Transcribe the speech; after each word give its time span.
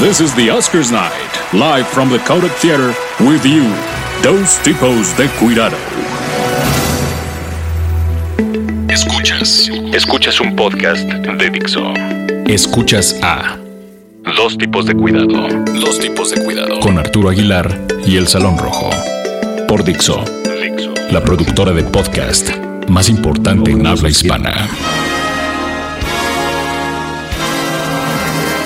This 0.00 0.22
is 0.22 0.34
the 0.34 0.48
Oscars 0.48 0.90
night, 0.90 1.12
live 1.52 1.86
from 1.86 2.08
the 2.08 2.18
Kodak 2.20 2.52
Theater 2.52 2.94
with 3.20 3.44
you, 3.44 3.64
Dos 4.22 4.58
Tipos 4.62 5.14
de 5.18 5.28
Cuidado. 5.38 5.76
Escuchas. 8.88 9.68
Escuchas 9.92 10.40
un 10.40 10.56
podcast 10.56 11.04
de 11.04 11.50
Dixo. 11.50 11.92
Escuchas 12.46 13.14
a 13.22 13.58
Dos 14.36 14.56
Tipos 14.56 14.86
de 14.86 14.94
Cuidado. 14.94 15.48
Dos 15.78 16.00
Tipos 16.00 16.30
de 16.30 16.42
Cuidado. 16.44 16.80
Con 16.80 16.98
Arturo 16.98 17.28
Aguilar 17.28 17.70
y 18.06 18.16
El 18.16 18.26
Salón 18.26 18.56
Rojo. 18.56 18.88
Por 19.68 19.84
Dixo. 19.84 20.24
La 21.10 21.22
productora 21.22 21.72
de 21.72 21.82
podcast 21.82 22.48
más 22.88 23.10
importante 23.10 23.70
en 23.70 23.86
habla 23.86 24.08
hispana. 24.08 24.66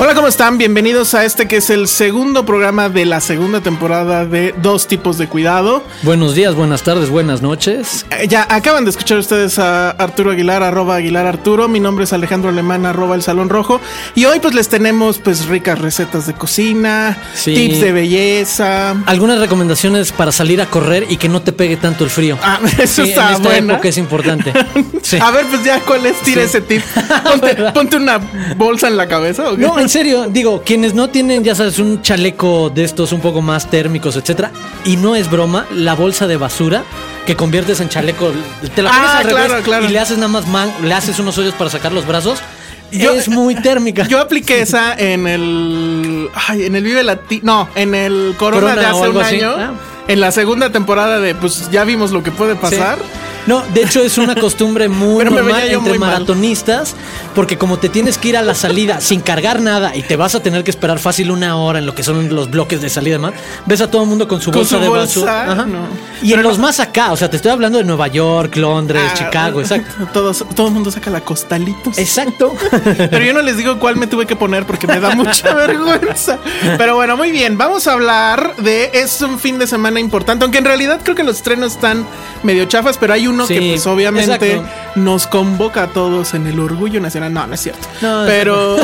Hola, 0.00 0.12
¿cómo 0.14 0.26
están? 0.26 0.58
Bienvenidos 0.58 1.14
a 1.14 1.24
este 1.24 1.46
que 1.46 1.58
es 1.58 1.70
el 1.70 1.86
segundo 1.88 2.44
programa 2.44 2.88
de 2.88 3.06
la 3.06 3.20
segunda 3.20 3.60
temporada 3.60 4.26
de 4.26 4.52
Dos 4.60 4.86
tipos 4.88 5.16
de 5.18 5.28
cuidado. 5.28 5.82
Buenos 6.02 6.34
días, 6.34 6.54
buenas 6.56 6.82
tardes, 6.82 7.08
buenas 7.10 7.40
noches. 7.42 8.04
Eh, 8.10 8.26
Ya 8.28 8.44
acaban 8.50 8.84
de 8.84 8.90
escuchar 8.90 9.18
ustedes 9.18 9.58
a 9.58 9.90
Arturo 9.90 10.32
Aguilar, 10.32 10.62
arroba 10.64 10.96
Aguilar 10.96 11.26
Arturo. 11.26 11.68
Mi 11.68 11.78
nombre 11.80 12.04
es 12.04 12.12
Alejandro 12.12 12.50
Alemán, 12.50 12.84
arroba 12.84 13.14
El 13.14 13.22
Salón 13.22 13.48
Rojo. 13.48 13.80
Y 14.16 14.24
hoy 14.26 14.40
pues 14.40 14.52
les 14.52 14.68
tenemos 14.68 15.18
pues 15.18 15.46
ricas 15.46 15.78
recetas 15.78 16.26
de 16.26 16.34
cocina, 16.34 17.16
Sí. 17.34 17.54
tips 17.54 17.80
de 17.80 17.92
belleza. 17.92 18.96
Algunas 19.06 19.38
recomendaciones 19.38 20.10
para 20.12 20.32
salir 20.32 20.60
a 20.60 20.66
correr 20.66 21.06
y 21.08 21.16
que 21.18 21.28
no 21.28 21.40
te 21.40 21.52
pegue 21.52 21.76
tanto 21.76 22.02
el 22.04 22.10
frío. 22.10 22.36
Ah, 22.42 22.58
eso 22.78 23.04
Sí, 23.04 23.10
está 23.10 23.28
en 23.30 23.34
esta 23.36 23.56
época 23.56 23.88
es 23.88 23.96
importante. 23.98 24.52
Sí. 25.04 25.18
A 25.20 25.30
ver, 25.30 25.44
pues 25.50 25.62
ya, 25.62 25.80
¿cuál 25.80 26.06
es? 26.06 26.16
Tira 26.22 26.40
ese 26.42 26.62
tip. 26.62 26.80
Ponte, 27.24 27.54
ponte 27.74 27.96
una 27.98 28.18
bolsa 28.56 28.88
en 28.88 28.96
la 28.96 29.06
cabeza. 29.06 29.50
¿o 29.50 29.54
qué? 29.54 29.60
No, 29.60 29.78
en 29.84 29.88
serio, 29.88 30.26
digo, 30.28 30.62
quienes 30.64 30.94
no 30.94 31.08
tienen, 31.10 31.44
ya 31.44 31.54
sabes, 31.54 31.78
un 31.78 32.02
chaleco 32.02 32.70
de 32.70 32.84
estos 32.84 33.12
un 33.12 33.20
poco 33.20 33.40
más 33.42 33.70
térmicos, 33.70 34.16
etcétera, 34.16 34.50
y 34.84 34.96
no 34.96 35.14
es 35.14 35.30
broma, 35.30 35.66
la 35.72 35.94
bolsa 35.94 36.26
de 36.26 36.36
basura 36.36 36.82
que 37.26 37.36
conviertes 37.36 37.80
en 37.80 37.88
chaleco, 37.88 38.32
te 38.74 38.82
la 38.82 38.90
pones 38.90 39.06
Ah, 39.08 39.18
al 39.18 39.24
revés 39.24 39.52
claro, 39.64 39.84
y 39.86 39.88
le 39.88 39.98
haces 39.98 40.16
nada 40.18 40.28
más 40.28 40.46
man, 40.48 40.70
le 40.82 40.92
haces 40.94 41.18
unos 41.18 41.38
hoyos 41.38 41.54
para 41.54 41.70
sacar 41.70 41.92
los 41.92 42.06
brazos. 42.06 42.40
Yo- 42.90 43.12
es 43.12 43.28
muy 43.28 43.54
térmica. 43.62 44.06
Yo 44.06 44.20
apliqué 44.20 44.60
esa 44.60 44.94
en 44.94 45.26
el. 45.26 46.28
Ay, 46.48 46.66
en 46.66 46.76
el 46.76 46.84
Vive 46.84 47.02
Latino. 47.02 47.42
No, 47.44 47.68
en 47.74 47.94
el 47.94 48.34
Corona, 48.38 48.74
Corona 48.74 48.80
de 48.80 48.86
hace 48.86 49.08
un 49.08 49.20
así. 49.20 49.34
año. 49.36 49.54
Ah. 49.58 49.72
En 50.06 50.20
la 50.20 50.30
segunda 50.32 50.70
temporada 50.70 51.18
de 51.18 51.34
Pues 51.34 51.70
ya 51.70 51.84
vimos 51.84 52.10
lo 52.12 52.22
que 52.22 52.30
puede 52.30 52.54
pasar. 52.56 52.98
Sí. 52.98 53.04
No, 53.46 53.62
de 53.74 53.82
hecho 53.82 54.00
es 54.00 54.16
una 54.18 54.34
costumbre 54.34 54.88
muy 54.88 55.18
Pero 55.18 55.30
normal 55.32 55.62
entre 55.64 55.78
muy 55.90 55.98
mal. 55.98 56.10
maratonistas, 56.12 56.94
porque 57.34 57.58
como 57.58 57.78
te 57.78 57.88
tienes 57.88 58.16
que 58.18 58.28
ir 58.28 58.36
a 58.36 58.42
la 58.42 58.54
salida 58.54 59.00
sin 59.00 59.20
cargar 59.20 59.60
nada 59.60 59.94
y 59.94 60.02
te 60.02 60.16
vas 60.16 60.34
a 60.34 60.42
tener 60.42 60.64
que 60.64 60.70
esperar 60.70 60.98
fácil 60.98 61.30
una 61.30 61.56
hora 61.56 61.78
en 61.78 61.86
lo 61.86 61.94
que 61.94 62.02
son 62.02 62.34
los 62.34 62.50
bloques 62.50 62.80
de 62.80 62.88
salida 62.88 63.16
y 63.16 63.18
demás, 63.18 63.34
ves 63.66 63.80
a 63.80 63.90
todo 63.90 64.02
el 64.02 64.08
mundo 64.08 64.26
con 64.26 64.40
su 64.40 64.50
Con 64.50 64.60
bolsa 64.60 64.76
su 64.76 64.82
de 64.82 64.88
bolsa, 64.88 65.20
basura. 65.20 65.52
Ajá. 65.52 65.66
no. 65.66 65.78
Y 66.22 66.28
Pero 66.30 66.36
en 66.36 66.42
no- 66.44 66.48
los 66.48 66.58
más 66.58 66.80
acá, 66.80 67.12
o 67.12 67.16
sea, 67.16 67.28
te 67.28 67.36
estoy 67.36 67.50
hablando 67.52 67.78
de 67.78 67.84
Nueva 67.84 68.08
York, 68.08 68.56
Londres, 68.56 69.02
Ah, 69.10 69.14
Chicago, 69.14 69.60
exacto. 69.62 70.08
Todos, 70.12 70.44
todo 70.54 70.68
el 70.68 70.72
mundo 70.72 70.90
saca 70.90 71.10
la 71.10 71.20
costalitos. 71.20 71.98
Exacto. 71.98 72.54
Pero 72.96 73.24
yo 73.24 73.34
no 73.34 73.42
les 73.42 73.56
digo 73.56 73.78
cuál 73.78 73.96
me 73.96 74.06
tuve 74.06 74.26
que 74.26 74.36
poner 74.36 74.64
porque 74.66 74.86
me 74.86 75.00
da 75.00 75.14
mucha 75.14 75.54
vergüenza. 75.54 76.38
Pero 76.78 76.94
bueno, 76.96 77.16
muy 77.16 77.30
bien. 77.30 77.58
Vamos 77.58 77.86
a 77.86 77.92
hablar 77.92 78.56
de. 78.56 78.90
Es 78.94 79.20
un 79.20 79.38
fin 79.38 79.58
de 79.58 79.66
semana 79.66 80.00
importante. 80.00 80.44
Aunque 80.44 80.58
en 80.58 80.64
realidad 80.64 81.00
creo 81.02 81.14
que 81.14 81.24
los 81.24 81.36
estrenos 81.36 81.72
están 81.72 82.06
medio 82.42 82.64
chafas, 82.66 82.96
pero 82.98 83.12
hay 83.12 83.26
uno 83.34 83.46
Sí, 83.46 83.54
que, 83.54 83.68
pues, 83.70 83.86
obviamente 83.86 84.52
exacto. 84.52 84.68
nos 84.96 85.26
convoca 85.26 85.84
a 85.84 85.86
todos 85.88 86.34
en 86.34 86.46
el 86.46 86.58
orgullo 86.58 87.00
nacional. 87.00 87.32
No, 87.32 87.46
no 87.46 87.54
es 87.54 87.60
cierto. 87.60 87.86
No, 88.00 88.22
pero. 88.26 88.76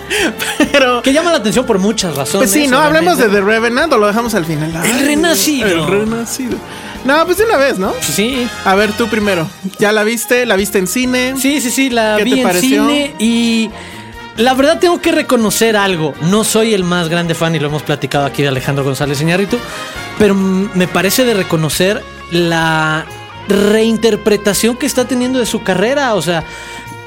pero. 0.72 1.02
que 1.02 1.12
llama 1.12 1.30
la 1.30 1.38
atención 1.38 1.64
por 1.64 1.78
muchas 1.78 2.16
razones. 2.16 2.50
Pues 2.50 2.50
sí, 2.50 2.68
¿no? 2.68 2.78
Hablemos 2.78 3.18
de. 3.18 3.28
The 3.28 3.40
Revenant 3.40 3.92
o 3.92 3.98
lo 3.98 4.06
dejamos 4.06 4.34
al 4.34 4.44
final. 4.44 4.72
Ay, 4.76 4.92
Renacido. 5.04 5.66
El 5.68 5.86
Renacido. 5.86 6.56
No, 7.04 7.24
pues 7.24 7.38
de 7.38 7.44
una 7.44 7.56
vez, 7.56 7.78
¿no? 7.78 7.92
Sí. 8.00 8.46
A 8.64 8.74
ver, 8.74 8.92
tú 8.92 9.08
primero. 9.08 9.48
¿Ya 9.78 9.92
la 9.92 10.04
viste? 10.04 10.46
¿La 10.46 10.56
viste 10.56 10.78
en 10.78 10.86
cine? 10.86 11.34
Sí, 11.36 11.60
sí, 11.60 11.70
sí, 11.70 11.90
la 11.90 12.14
¿Qué 12.18 12.24
vi 12.24 12.32
te 12.32 12.36
en 12.38 12.42
pareció? 12.46 12.86
cine 12.86 13.14
y 13.18 13.70
la 14.36 14.54
verdad 14.54 14.78
tengo 14.78 15.00
que 15.00 15.12
reconocer 15.12 15.76
algo. 15.76 16.14
No 16.22 16.44
soy 16.44 16.74
el 16.74 16.84
más 16.84 17.08
grande 17.08 17.34
fan 17.34 17.54
y 17.54 17.58
lo 17.58 17.68
hemos 17.68 17.82
platicado 17.82 18.24
aquí 18.24 18.42
de 18.42 18.48
Alejandro 18.48 18.84
González 18.84 19.20
Iñárritu, 19.20 19.58
pero 20.18 20.34
me 20.34 20.86
parece 20.86 21.24
de 21.24 21.34
reconocer 21.34 22.02
la 22.30 23.04
reinterpretación 23.48 24.76
que 24.76 24.86
está 24.86 25.06
teniendo 25.06 25.38
de 25.38 25.46
su 25.46 25.62
carrera, 25.62 26.14
o 26.14 26.22
sea, 26.22 26.44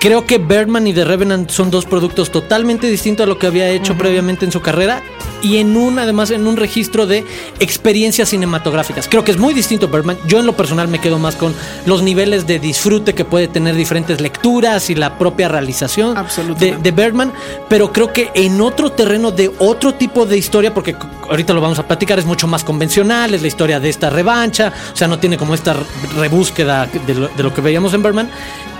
Creo 0.05 0.27
que 0.27 0.37
Birdman 0.37 0.85
y 0.85 0.93
The 0.93 1.03
Revenant 1.03 1.49
son 1.49 1.71
dos 1.71 1.85
productos 1.85 2.31
totalmente 2.31 2.85
distintos 2.85 3.23
a 3.23 3.27
lo 3.27 3.39
que 3.39 3.47
había 3.47 3.69
hecho 3.69 3.97
previamente 3.97 4.45
en 4.45 4.51
su 4.51 4.61
carrera 4.61 5.01
y 5.41 5.57
en 5.57 5.75
un, 5.75 5.97
además, 5.97 6.29
en 6.29 6.45
un 6.45 6.57
registro 6.57 7.07
de 7.07 7.25
experiencias 7.59 8.29
cinematográficas. 8.29 9.07
Creo 9.07 9.23
que 9.23 9.31
es 9.31 9.39
muy 9.39 9.55
distinto 9.55 9.87
Birdman. 9.87 10.19
Yo 10.27 10.39
en 10.39 10.45
lo 10.45 10.55
personal 10.55 10.87
me 10.89 10.99
quedo 10.99 11.17
más 11.17 11.35
con 11.35 11.55
los 11.87 12.03
niveles 12.03 12.45
de 12.45 12.59
disfrute 12.59 13.15
que 13.15 13.25
puede 13.25 13.47
tener 13.47 13.73
diferentes 13.73 14.21
lecturas 14.21 14.91
y 14.91 14.95
la 14.95 15.17
propia 15.17 15.47
realización 15.47 16.15
de, 16.59 16.77
de 16.77 16.91
Birdman, 16.91 17.33
pero 17.67 17.91
creo 17.91 18.13
que 18.13 18.29
en 18.35 18.61
otro 18.61 18.91
terreno 18.91 19.31
de 19.31 19.51
otro 19.57 19.95
tipo 19.95 20.27
de 20.27 20.37
historia, 20.37 20.71
porque 20.71 20.95
ahorita 21.27 21.51
lo 21.51 21.61
vamos 21.61 21.79
a 21.79 21.87
platicar, 21.87 22.19
es 22.19 22.25
mucho 22.25 22.45
más 22.45 22.63
convencional, 22.63 23.33
es 23.33 23.41
la 23.41 23.47
historia 23.47 23.79
de 23.79 23.89
esta 23.89 24.11
revancha, 24.11 24.71
o 24.93 24.95
sea, 24.95 25.07
no 25.07 25.17
tiene 25.17 25.35
como 25.35 25.55
esta 25.55 25.75
rebúsqueda 26.15 26.87
de 27.07 27.15
lo, 27.15 27.27
de 27.27 27.41
lo 27.41 27.51
que 27.51 27.61
veíamos 27.61 27.91
en 27.95 28.03
Birdman. 28.03 28.29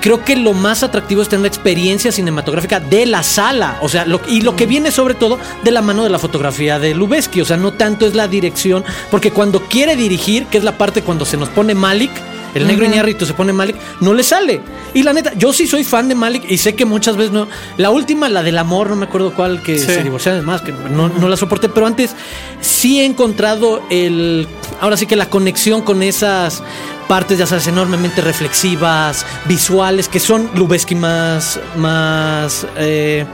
Creo 0.05 0.23
que 0.23 0.35
lo 0.35 0.53
más 0.53 0.83
atractivo 0.83 1.23
es 1.23 1.29
tener 1.29 1.41
la 1.41 1.47
experiencia 1.47 2.11
cinematográfica 2.11 2.79
de 2.79 3.07
la 3.07 3.23
sala, 3.23 3.79
o 3.81 3.89
sea, 3.89 4.05
lo- 4.05 4.21
y 4.27 4.41
lo 4.41 4.55
que 4.55 4.67
viene 4.67 4.91
sobre 4.91 5.15
todo 5.15 5.39
de 5.63 5.71
la 5.71 5.81
mano 5.81 6.03
de 6.03 6.11
la 6.11 6.19
fotografía 6.19 6.77
de 6.77 6.93
Lubeski, 6.93 7.41
o 7.41 7.45
sea, 7.45 7.57
no 7.57 7.73
tanto 7.73 8.05
es 8.05 8.13
la 8.13 8.27
dirección, 8.27 8.83
porque 9.09 9.31
cuando 9.31 9.61
quiere 9.61 9.95
dirigir, 9.95 10.45
que 10.45 10.59
es 10.59 10.63
la 10.63 10.77
parte 10.77 11.01
cuando 11.01 11.25
se 11.25 11.37
nos 11.37 11.49
pone 11.49 11.73
Malik, 11.73 12.11
el 12.55 12.65
negro 12.67 12.85
Iñárritu 12.85 13.25
se 13.25 13.33
pone 13.33 13.53
Malik, 13.53 13.75
no 14.01 14.13
le 14.13 14.23
sale. 14.23 14.61
Y 14.93 15.03
la 15.03 15.13
neta, 15.13 15.33
yo 15.35 15.53
sí 15.53 15.67
soy 15.67 15.83
fan 15.83 16.07
de 16.09 16.15
Malik 16.15 16.43
y 16.49 16.57
sé 16.57 16.73
que 16.75 16.85
muchas 16.85 17.15
veces 17.17 17.31
no. 17.31 17.47
La 17.77 17.91
última, 17.91 18.27
la 18.29 18.41
del 18.41 18.57
amor, 18.57 18.89
no 18.89 18.95
me 18.95 19.05
acuerdo 19.05 19.33
cuál, 19.33 19.61
que 19.61 19.77
Sí. 19.77 19.85
se 19.85 20.03
divorciaron 20.03 20.39
además, 20.39 20.61
que 20.61 20.71
no, 20.71 21.09
no 21.09 21.27
la 21.27 21.37
soporté, 21.37 21.69
pero 21.69 21.85
antes 21.85 22.15
sí 22.61 22.99
he 23.01 23.05
encontrado 23.05 23.83
el. 23.89 24.47
Ahora 24.81 24.97
sí 24.97 25.05
que 25.05 25.15
la 25.15 25.29
conexión 25.29 25.81
con 25.83 26.01
esas 26.01 26.63
partes, 27.07 27.37
ya 27.37 27.45
sabes, 27.45 27.67
enormemente 27.67 28.21
reflexivas, 28.21 29.25
visuales, 29.45 30.07
que 30.09 30.19
son 30.19 30.49
Lubeski 30.55 30.95
más. 30.95 31.59
más. 31.75 32.65
eh, 32.77 33.25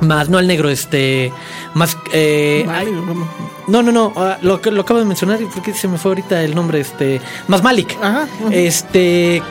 más, 0.00 0.28
no 0.28 0.38
al 0.38 0.46
negro, 0.46 0.68
este. 0.70 1.32
Más. 1.74 1.96
eh, 2.12 2.64
vamos. 2.66 3.28
no, 3.66 3.82
no, 3.82 3.92
no. 3.92 4.12
ah, 4.16 4.38
lo, 4.42 4.60
que- 4.60 4.70
lo 4.70 4.82
acabo 4.82 5.00
de 5.00 5.06
mencionar 5.06 5.40
y 5.42 5.46
porque 5.46 5.74
se 5.74 5.88
me 5.88 5.98
fue 5.98 6.10
ahorita 6.12 6.42
el 6.42 6.54
nombre. 6.54 6.80
Este. 6.80 7.20
Más 7.48 7.62
Malik. 7.62 7.96
Ajá. 8.02 8.26
Este. 8.50 9.42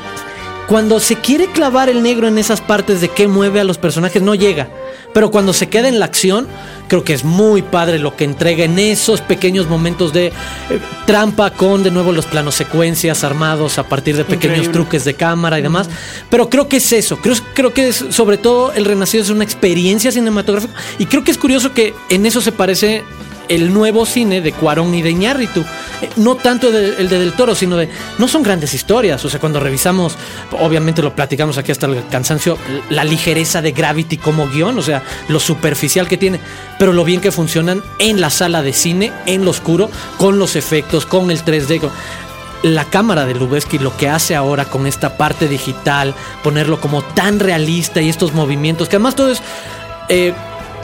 Cuando 0.67 0.99
se 0.99 1.15
quiere 1.15 1.47
clavar 1.47 1.87
el 1.87 2.03
negro 2.03 2.27
en 2.27 2.37
esas 2.37 2.59
partes 2.59 2.99
de 2.99 3.07
qué 3.07 3.27
mueve 3.27 3.61
a 3.61 3.63
los 3.63 3.77
personajes, 3.77 4.21
no 4.21 4.35
llega. 4.35 4.67
pero 5.13 5.31
cuando 5.31 5.53
se 5.53 5.67
queda 5.67 5.87
en 5.87 5.99
la 5.99 6.05
acción, 6.05 6.47
creo 6.89 7.03
que 7.03 7.13
es 7.13 7.23
muy 7.23 7.61
padre 7.63 7.97
lo 7.97 8.15
que 8.15 8.23
entrega 8.23 8.65
en 8.65 8.77
esos 8.77 9.21
pequeños 9.21 9.67
momentos 9.67 10.13
de 10.13 10.27
eh, 10.27 10.31
trampa 11.07 11.49
con 11.51 11.81
de 11.81 11.89
nuevo 11.89 12.11
los 12.11 12.25
planos 12.25 12.53
secuencias 12.55 13.23
armados 13.23 13.79
a 13.79 13.83
partir 13.87 14.15
de 14.15 14.25
pequeños 14.25 14.57
Increíble. 14.57 14.73
truques 14.73 15.05
de 15.05 15.15
cámara 15.15 15.57
y 15.57 15.61
demás. 15.63 15.89
Pero 16.29 16.49
creo 16.49 16.67
que 16.67 16.77
es 16.77 16.91
eso, 16.91 17.17
creo, 17.17 17.35
creo 17.55 17.73
que 17.73 17.87
es, 17.87 18.05
sobre 18.09 18.37
todo 18.37 18.73
el 18.73 18.85
Renacido 18.85 19.23
es 19.23 19.29
una 19.29 19.43
experiencia 19.43 20.11
cinematográfica 20.11 20.73
y 20.99 21.05
creo 21.05 21.23
que 21.23 21.31
es 21.31 21.37
curioso 21.37 21.73
que 21.73 21.95
en 22.09 22.25
eso 22.25 22.41
se 22.41 22.51
parece 22.51 23.03
el 23.49 23.73
nuevo 23.73 24.05
cine 24.05 24.41
de 24.41 24.51
Cuarón 24.51 24.93
y 24.95 25.01
de 25.01 25.11
Iñárritu. 25.11 25.61
Eh, 26.01 26.09
No 26.17 26.35
tanto 26.35 26.67
el 26.69 27.07
de 27.09 27.19
Del 27.19 27.33
Toro, 27.33 27.55
sino 27.55 27.75
de... 27.77 27.89
No 28.17 28.27
son 28.27 28.43
grandes 28.43 28.73
historias. 28.73 29.23
O 29.25 29.29
sea, 29.29 29.39
cuando 29.39 29.59
revisamos, 29.59 30.15
obviamente 30.59 31.01
lo 31.01 31.15
platicamos 31.15 31.57
aquí 31.57 31.71
hasta 31.71 31.85
el 31.87 32.05
cansancio, 32.09 32.57
la 32.89 33.03
ligereza 33.03 33.61
de 33.61 33.71
Gravity 33.71 34.17
como 34.17 34.47
guion, 34.47 34.77
o 34.77 34.81
sea, 34.81 35.03
lo 35.29 35.39
superficial 35.39 36.07
que 36.07 36.17
tiene, 36.17 36.39
pero 36.79 36.93
lo 36.93 37.03
bien 37.03 37.21
que 37.21 37.31
funcionan 37.31 37.81
en 37.99 38.21
la 38.21 38.29
sala 38.29 38.61
de 38.61 38.73
cine, 38.73 39.11
en 39.25 39.45
lo 39.45 39.51
oscuro, 39.51 39.89
con 40.17 40.39
los 40.39 40.55
efectos, 40.55 41.05
con 41.05 41.31
el 41.31 41.43
3D. 41.43 41.79
con- 41.79 41.91
la 42.63 42.85
cámara 42.85 43.25
de 43.25 43.35
Lubeski 43.35 43.77
lo 43.77 43.95
que 43.95 44.09
hace 44.09 44.35
ahora 44.35 44.65
con 44.65 44.87
esta 44.87 45.15
parte 45.15 45.47
digital, 45.47 46.15
ponerlo 46.43 46.81
como 46.81 47.03
tan 47.03 47.39
realista 47.39 48.01
y 48.01 48.09
estos 48.09 48.33
movimientos, 48.33 48.89
que 48.89 48.95
además 48.95 49.15
todo 49.15 49.31
es 49.31 49.43
eh, 50.09 50.33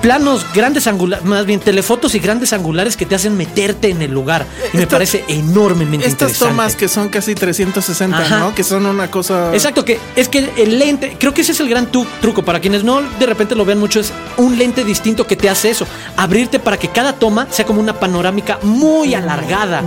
planos 0.03 0.45
grandes 0.53 0.85
angulares, 0.88 1.23
más 1.25 1.45
bien 1.45 1.61
telefotos 1.61 2.13
y 2.13 2.19
grandes 2.19 2.51
angulares 2.51 2.97
que 2.97 3.05
te 3.05 3.15
hacen 3.15 3.38
meterte 3.38 3.89
en 3.89 4.01
el 4.01 4.11
lugar. 4.11 4.45
Y 4.73 4.77
me 4.77 4.83
Esta- 4.83 4.97
parece 4.97 5.23
enormemente 5.29 6.05
Estas 6.05 6.31
interesante. 6.31 6.51
tomas 6.51 6.75
que 6.75 6.88
son 6.89 7.07
casi 7.07 7.33
360, 7.35 8.17
Ajá. 8.19 8.39
¿no? 8.39 8.53
Que 8.53 8.65
son 8.65 8.85
una 8.85 9.09
cosa. 9.09 9.53
Exacto, 9.53 9.85
que 9.85 9.97
es 10.17 10.27
que 10.27 10.51
el 10.57 10.77
lente, 10.77 11.15
creo 11.17 11.33
que 11.33 11.39
ese 11.41 11.53
es 11.53 11.59
el 11.61 11.69
gran 11.69 11.85
tu- 11.88 12.05
truco. 12.21 12.44
Para 12.44 12.59
quienes 12.59 12.83
no 12.83 13.01
de 13.01 13.25
repente 13.25 13.55
lo 13.55 13.63
vean 13.63 13.79
mucho, 13.79 14.01
es 14.01 14.11
un 14.35 14.57
lente 14.57 14.83
distinto 14.83 15.25
que 15.25 15.38
te 15.38 15.50
hace 15.50 15.69
eso. 15.69 15.88
Abrirte 16.17 16.59
para 16.59 16.77
que 16.77 16.89
cada 16.89 17.13
toma 17.13 17.47
sea 17.49 17.65
como 17.65 17.79
una 17.79 17.97
panorámica 17.97 18.59
muy 18.61 19.15
alargada 19.15 19.81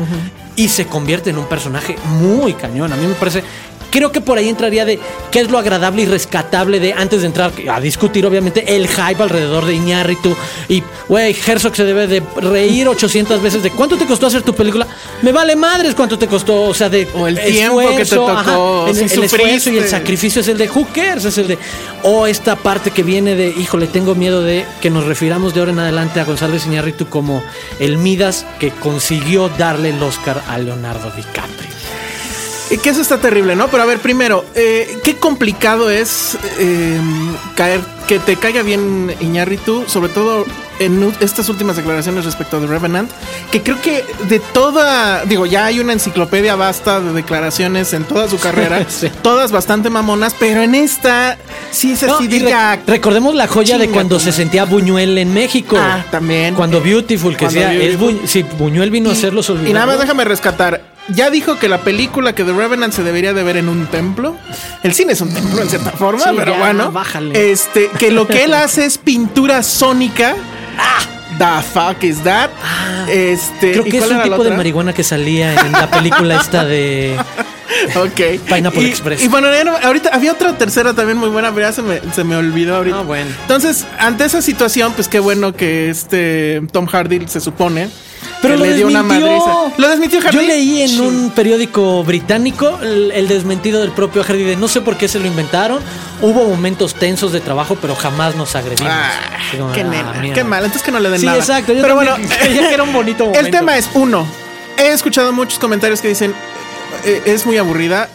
y 0.57 0.71
se 0.71 0.87
convierte 0.87 1.29
en 1.29 1.37
un 1.37 1.47
personaje 1.47 1.95
muy 2.21 2.55
cañón. 2.55 2.91
A 2.91 2.97
mí 2.97 3.07
me 3.07 3.13
parece. 3.15 3.45
Creo 3.91 4.13
que 4.13 4.21
por 4.21 4.39
ahí 4.39 4.49
entraría 4.49 4.85
de 4.85 4.99
qué 5.31 5.41
es 5.41 5.51
lo 5.51 5.59
agradable 5.59 6.03
y 6.03 6.07
rescatable 6.07 6.81
de 6.81 6.93
antes 6.93 7.21
de 7.21 7.27
entrar 7.27 7.53
a 7.71 7.81
discutir, 7.81 8.27
obviamente, 8.27 8.77
el 8.77 8.89
hype 8.89 9.23
alrededor 9.23 9.65
de 9.65 9.75
Iñárritu. 9.75 10.37
Y, 10.69 10.83
güey, 11.09 11.35
Herzog 11.47 11.75
se 11.75 11.85
debe 11.85 12.07
de 12.07 12.23
reír 12.37 12.89
800 12.89 13.41
veces 13.43 13.63
de 13.63 13.71
cuánto 13.71 13.97
te 13.97 14.07
costó 14.07 14.27
hacer 14.27 14.43
tu 14.43 14.55
película. 14.55 14.87
Me 15.23 15.33
vale 15.33 15.57
madres 15.57 15.95
cuánto 15.95 16.19
te 16.19 16.27
costó, 16.27 16.65
o 16.65 16.75
sea, 16.75 16.89
de 16.89 17.09
O 17.15 17.27
el 17.27 17.41
tiempo 17.41 17.81
que 17.97 18.05
te 18.05 18.17
tocó, 18.17 18.87
el, 18.89 18.95
si 18.95 19.17
el 19.17 19.25
esfuerzo 19.25 19.71
y 19.71 19.79
el 19.79 19.89
sacrificio 19.89 20.41
es 20.41 20.49
el 20.49 20.59
de 20.59 20.69
Who 20.69 20.89
cares? 20.93 21.25
es 21.25 21.39
el 21.39 21.49
de 21.49 21.59
o 22.03 22.27
esta 22.27 22.57
parte 22.57 22.91
que 22.91 23.03
viene 23.03 23.35
de 23.35 23.49
híjole 23.49 23.87
tengo 23.87 24.15
miedo 24.15 24.43
de 24.43 24.65
que 24.81 24.91
nos 24.91 25.05
refiramos 25.05 25.55
de 25.55 25.61
ahora 25.61 25.73
en 25.73 25.79
adelante 25.79 26.21
a 26.21 26.25
González 26.25 26.67
Iñárritu 26.67 27.07
como 27.07 27.43
el 27.79 27.99
Midas 27.99 28.47
que 28.59 28.71
consiguió 28.71 29.49
darle 29.49 29.91
el 29.91 30.03
Oscar 30.03 30.43
a 30.49 30.59
Leonardo 30.59 31.11
DiCaprio 31.11 31.77
Y 32.69 32.79
que 32.79 32.91
eso 32.91 33.01
está 33.01 33.19
terrible, 33.19 33.55
¿no? 33.55 33.69
Pero 33.69 33.85
a 33.85 33.87
ver, 33.87 33.99
primero, 34.01 34.45
eh, 34.57 34.99
qué 35.05 35.15
complicado 35.17 35.89
es 35.89 36.37
eh, 36.59 36.99
caer, 37.55 37.81
que 38.09 38.19
te 38.19 38.35
caiga 38.37 38.63
bien 38.63 39.15
Iñárritu, 39.21 39.85
sobre 39.87 40.09
todo 40.09 40.45
en 40.81 41.15
estas 41.21 41.49
últimas 41.49 41.77
declaraciones 41.77 42.25
respecto 42.25 42.59
The 42.59 42.67
Revenant, 42.67 43.09
que 43.53 43.63
creo 43.63 43.81
que 43.81 44.05
de 44.29 44.41
toda, 44.41 45.25
digo, 45.27 45.47
ya 45.47 45.67
hay 45.67 45.79
una 45.79 45.93
enciclopedia 45.93 46.57
vasta 46.57 47.01
de 47.01 47.13
declaraciones 47.13 47.93
en 47.93 48.03
toda 48.05 48.29
su 48.29 48.37
carrera, 48.39 48.85
Sí. 48.89 49.11
todas 49.23 49.53
bastante 49.53 49.89
mamonas, 49.89 50.35
pero 50.39 50.61
en 50.63 50.75
esta 50.75 51.39
sí 51.71 51.93
es 51.93 52.03
así, 52.03 52.27
diga, 52.27 52.81
recordemos 52.85 53.37
la 53.37 53.47
joya 53.47 53.79
de 53.79 53.89
cuando 53.91 54.19
se 54.19 54.33
sentía 54.33 54.65
Buñuel 54.65 55.17
en 55.19 55.33
México 55.33 55.77
Ah, 55.79 56.05
también. 56.11 56.57
cuando 56.57 56.81
Beautiful 56.81 57.37
que 57.37 57.45
Cuando 57.47 57.61
es. 57.61 57.97
Buñ- 57.99 58.27
si 58.27 58.43
Buñuel 58.43 58.91
vino 58.91 59.11
a 59.11 59.13
hacer 59.13 59.33
los 59.33 59.49
Y 59.51 59.73
nada 59.73 59.87
más 59.87 60.01
déjame 60.01 60.25
rescatar. 60.25 60.96
Ya 61.09 61.31
dijo 61.31 61.59
que 61.59 61.69
la 61.69 61.79
película 61.79 62.35
que 62.35 62.43
The 62.45 62.53
Revenant 62.53 62.93
se 62.93 63.03
debería 63.05 63.33
de 63.33 63.43
ver 63.45 63.57
en 63.57 63.69
un 63.69 63.87
templo. 63.87 64.37
El 64.83 64.93
cine 64.93 65.13
es 65.13 65.21
un 65.21 65.33
templo 65.33 65.63
en 65.63 65.69
cierta 65.69 65.93
forma, 65.93 66.25
Sí, 66.25 66.31
pero 66.37 66.53
ya, 66.53 66.59
bueno. 66.59 66.91
bájale. 66.91 67.53
Este, 67.53 67.89
que 67.99 68.11
lo 68.11 68.27
que 68.27 68.45
él 68.45 68.55
hace 68.55 68.85
es 68.87 68.99
pintura 68.99 69.63
sónica. 69.63 70.35
The 71.39 71.63
fuck 71.73 72.03
is 72.03 72.23
that? 72.23 72.51
este, 73.09 73.71
Ah. 73.71 73.73
creo 73.73 73.87
¿y 73.87 73.91
que 73.91 73.99
es 73.99 74.11
un 74.11 74.23
tipo 74.23 74.43
de 74.43 74.51
marihuana 74.57 74.93
que 74.93 75.05
salía 75.05 75.55
en 75.55 75.73
la 75.73 75.91
película 75.91 76.41
esta 76.41 76.65
de 76.65 77.17
Ok. 77.97 78.41
Pineapple 78.47 78.83
y, 78.83 78.87
Express. 78.87 79.23
Y 79.23 79.29
bueno, 79.29 79.49
no- 79.65 79.77
ahorita 79.83 80.11
había 80.13 80.33
otra 80.33 80.57
tercera 80.57 80.95
también 80.95 81.19
muy 81.19 81.29
buena, 81.29 81.53
pero 81.53 81.67
ya 81.67 81.73
se 81.73 81.83
me, 81.83 82.01
se 82.15 82.25
me 82.25 82.37
olvidó 82.37 82.77
ahorita. 82.77 82.99
Ah, 82.99 83.03
bueno. 83.03 83.31
Entonces, 83.43 83.85
ante 83.99 84.25
esa 84.25 84.41
situación, 84.43 84.93
pues 84.95 85.09
qué 85.09 85.19
bueno 85.21 85.53
que 85.55 85.91
este 85.91 86.63
Tom 86.73 86.87
Hardy 86.87 87.27
se 87.29 87.41
supone. 87.41 87.89
Pero 88.43 88.55
que 88.55 88.59
lo 88.61 88.67
le 88.67 88.75
dio 88.75 88.87
una 88.87 89.03
desmintió. 89.03 89.27
madriza. 89.31 89.75
Lo 89.79 89.89
desmintió 89.89 90.21
Hardy. 90.21 90.37
Yo 90.37 90.43
leí 90.43 90.83
en 90.83 90.89
Sí. 90.89 91.01
un 91.01 91.31
periódico 91.31 92.03
británico 92.05 92.79
el, 92.83 93.11
el 93.13 93.29
desmentido 93.29 93.81
del 93.81 93.93
propio 93.93 94.23
Hardy 94.25 94.43
de 94.45 94.57
no 94.57 94.69
sé 94.69 94.81
por 94.81 94.97
qué 94.97 95.09
se 95.09 95.19
lo 95.19 95.27
inventaron. 95.27 95.81
Hubo 96.21 96.45
momentos 96.49 96.95
tensos 96.95 97.33
de 97.33 97.41
trabajo, 97.41 97.77
pero 97.81 97.95
jamás 97.95 98.35
nos 98.37 98.55
agredimos. 98.57 98.93
Ah, 98.95 99.11
qué 99.75 99.81
ah, 99.81 99.85
nena, 99.85 100.35
qué 100.35 100.45
mal. 100.45 100.65
Entonces 100.65 100.83
que 100.85 100.93
no 100.93 100.99
le 101.01 101.09
den 101.11 101.21
Sí, 101.21 101.27
nada. 101.27 101.39
exacto. 101.39 101.73
Yo 101.73 101.83
Pero 101.83 101.95
bueno, 101.95 102.17
que 102.43 102.75
era 102.75 102.83
un 102.83 102.93
bonito 102.93 103.25
El 103.27 103.31
momento. 103.31 103.51
tema 103.59 103.77
es 103.79 103.89
uno. 103.95 104.27
He 104.79 104.89
escuchado 104.89 105.33
muchos 105.33 105.59
comentarios 105.59 106.01
que 106.01 106.09
dicen 106.09 106.35
es 107.07 107.47
muy 107.47 107.57
aburrida. 107.59 108.09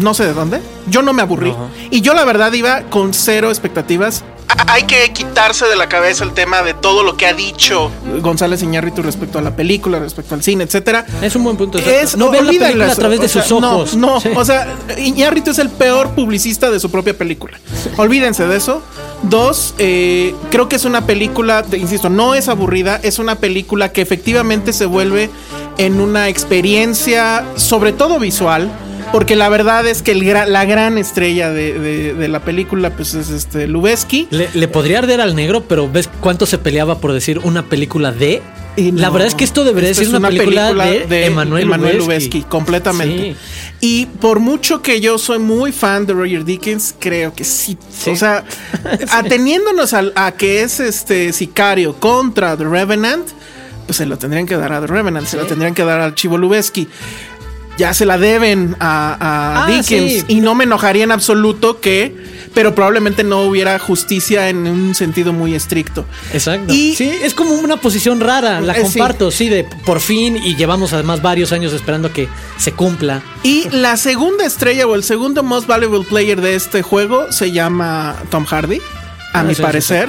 No 0.00 0.14
sé 0.14 0.24
de 0.24 0.34
dónde. 0.34 0.60
Yo 0.88 1.02
no 1.02 1.12
me 1.12 1.22
aburrí. 1.22 1.52
No. 1.52 1.68
Y 1.90 2.00
yo 2.02 2.12
la 2.14 2.24
verdad 2.24 2.52
iba 2.52 2.82
con 2.82 3.14
cero 3.14 3.48
expectativas. 3.48 4.24
Hay 4.68 4.84
que 4.84 5.12
quitarse 5.12 5.66
de 5.66 5.76
la 5.76 5.88
cabeza 5.88 6.24
el 6.24 6.32
tema 6.32 6.62
de 6.62 6.72
todo 6.74 7.02
lo 7.02 7.16
que 7.16 7.26
ha 7.26 7.32
dicho 7.34 7.90
González 8.20 8.62
Iñárritu 8.62 9.02
respecto 9.02 9.38
a 9.38 9.42
la 9.42 9.54
película, 9.54 9.98
respecto 9.98 10.34
al 10.34 10.42
cine, 10.42 10.64
etcétera. 10.64 11.04
Es 11.22 11.34
un 11.36 11.44
buen 11.44 11.56
punto. 11.56 11.78
Es, 11.78 12.16
no 12.16 12.30
vean 12.30 12.46
la 12.46 12.52
película 12.52 12.90
a 12.92 12.94
través 12.94 13.20
de 13.20 13.26
o 13.26 13.28
sea, 13.28 13.42
sus 13.42 13.52
ojos. 13.62 13.96
No, 13.96 14.14
no, 14.14 14.20
Sí. 14.20 14.30
o 14.34 14.44
sea, 14.44 14.74
Iñárritu 14.98 15.50
es 15.50 15.58
el 15.58 15.68
peor 15.68 16.10
publicista 16.10 16.70
de 16.70 16.80
su 16.80 16.90
propia 16.90 17.16
película. 17.16 17.58
Olvídense 17.96 18.46
de 18.46 18.56
eso. 18.56 18.82
Dos, 19.22 19.74
eh, 19.78 20.34
creo 20.50 20.68
que 20.68 20.76
es 20.76 20.84
una 20.84 21.06
película, 21.06 21.64
insisto, 21.72 22.08
no 22.10 22.34
es 22.34 22.48
aburrida, 22.48 23.00
es 23.02 23.18
una 23.18 23.36
película 23.36 23.92
que 23.92 24.02
efectivamente 24.02 24.72
se 24.72 24.86
vuelve 24.86 25.30
en 25.78 26.00
una 26.00 26.28
experiencia, 26.28 27.44
sobre 27.56 27.92
todo 27.92 28.18
visual. 28.18 28.70
Porque 29.12 29.36
la 29.36 29.48
verdad 29.48 29.86
es 29.86 30.02
que 30.02 30.10
el 30.10 30.22
gra- 30.24 30.46
la 30.48 30.64
gran 30.64 30.98
estrella 30.98 31.50
de, 31.50 31.78
de- 31.78 32.12
de 32.14 32.28
la 32.28 32.40
película 32.40 32.90
pues 32.90 33.14
es 33.14 33.30
este 33.30 33.68
Lubeski. 33.68 34.26
Le, 34.30 34.48
le 34.52 34.66
podría 34.66 34.98
arder 34.98 35.20
al 35.20 35.36
negro, 35.36 35.62
pero 35.68 35.88
ves 35.90 36.10
cuánto 36.20 36.44
se 36.44 36.58
peleaba 36.58 36.98
por 36.98 37.12
decir 37.12 37.38
una 37.44 37.62
película 37.66 38.10
de. 38.10 38.42
Y 38.74 38.90
no, 38.90 39.00
la 39.00 39.10
verdad 39.10 39.28
es 39.28 39.34
que 39.36 39.44
esto 39.44 39.64
debería 39.64 39.94
ser 39.94 40.02
es 40.04 40.10
una, 40.10 40.28
película, 40.28 40.72
de, 40.74 41.24
Emanuel 41.24 41.62
Emanuel 41.62 41.98
Lubezki. 41.98 42.38
Lubezki, 42.38 42.42
completamente. 42.42 43.36
Y 43.80 44.06
por 44.06 44.40
mucho 44.40 44.82
que 44.82 45.00
yo 45.00 45.18
soy 45.18 45.38
muy 45.38 45.70
fan 45.70 46.04
de 46.04 46.12
Roger 46.12 46.44
Dickens, 46.44 46.92
creo 46.98 47.32
que 47.32 47.44
sí. 47.44 47.78
Sí. 47.96 48.10
O 48.10 48.16
sea, 48.16 48.44
ateniéndonos 49.12 49.92
al- 49.94 50.12
a, 50.16 50.32
que 50.32 50.62
es 50.62 50.80
este 50.80 51.32
sicario 51.32 51.94
contra 51.94 52.56
The 52.56 52.64
Revenant, 52.64 53.26
pues 53.86 53.96
se 53.96 54.06
lo 54.06 54.18
tendrían 54.18 54.46
que 54.46 54.56
dar 54.56 54.72
a 54.72 54.80
The 54.80 54.86
Revenant, 54.86 55.26
se 55.26 55.36
lo 55.36 55.46
tendrían 55.46 55.74
que 55.74 55.84
dar 55.84 56.00
al 56.00 56.14
Chivo 56.14 56.36
Lubezki. 56.38 56.88
Ya 57.78 57.92
se 57.92 58.06
la 58.06 58.16
deben 58.16 58.74
a, 58.80 59.12
a 59.20 59.64
Ah, 59.64 59.66
Dickens. 59.66 60.12
sí. 60.12 60.24
Y 60.28 60.40
no 60.40 60.54
me 60.54 60.64
enojaría 60.64 61.04
en 61.04 61.12
absoluto 61.12 61.78
que, 61.78 62.16
pero 62.54 62.74
probablemente 62.74 63.22
no 63.22 63.42
hubiera 63.42 63.78
justicia 63.78 64.48
en 64.48 64.66
un 64.66 64.94
sentido 64.94 65.34
muy 65.34 65.54
estricto. 65.54 66.06
Exacto. 66.32 66.72
Y- 66.72 66.96
sí, 66.96 67.12
es 67.22 67.34
como 67.34 67.50
una 67.52 67.76
posición 67.76 68.20
rara, 68.20 68.62
la 68.62 68.72
Eh, 68.78 68.80
comparto, 68.80 69.30
sí. 69.30 69.50
de 69.50 69.64
por 69.84 70.00
fin 70.00 70.38
y 70.42 70.56
llevamos 70.56 70.94
además 70.94 71.20
varios 71.20 71.52
años 71.52 71.74
esperando 71.74 72.10
que 72.14 72.28
se 72.56 72.72
cumpla. 72.72 73.20
Y 73.42 73.68
la 73.68 73.98
segunda 73.98 74.46
estrella 74.46 74.86
o 74.86 74.94
el 74.94 75.02
segundo 75.04 75.42
most 75.42 75.66
valuable 75.66 76.06
player 76.08 76.40
de 76.40 76.54
este 76.54 76.80
juego 76.80 77.30
se 77.30 77.52
llama 77.52 78.16
Tom 78.30 78.46
Hardy, 78.46 78.78
a 79.34 79.40
Ah, 79.40 79.42
mi 79.42 79.50
sí, 79.50 79.56
sí, 79.56 79.62
parecer. 79.62 80.08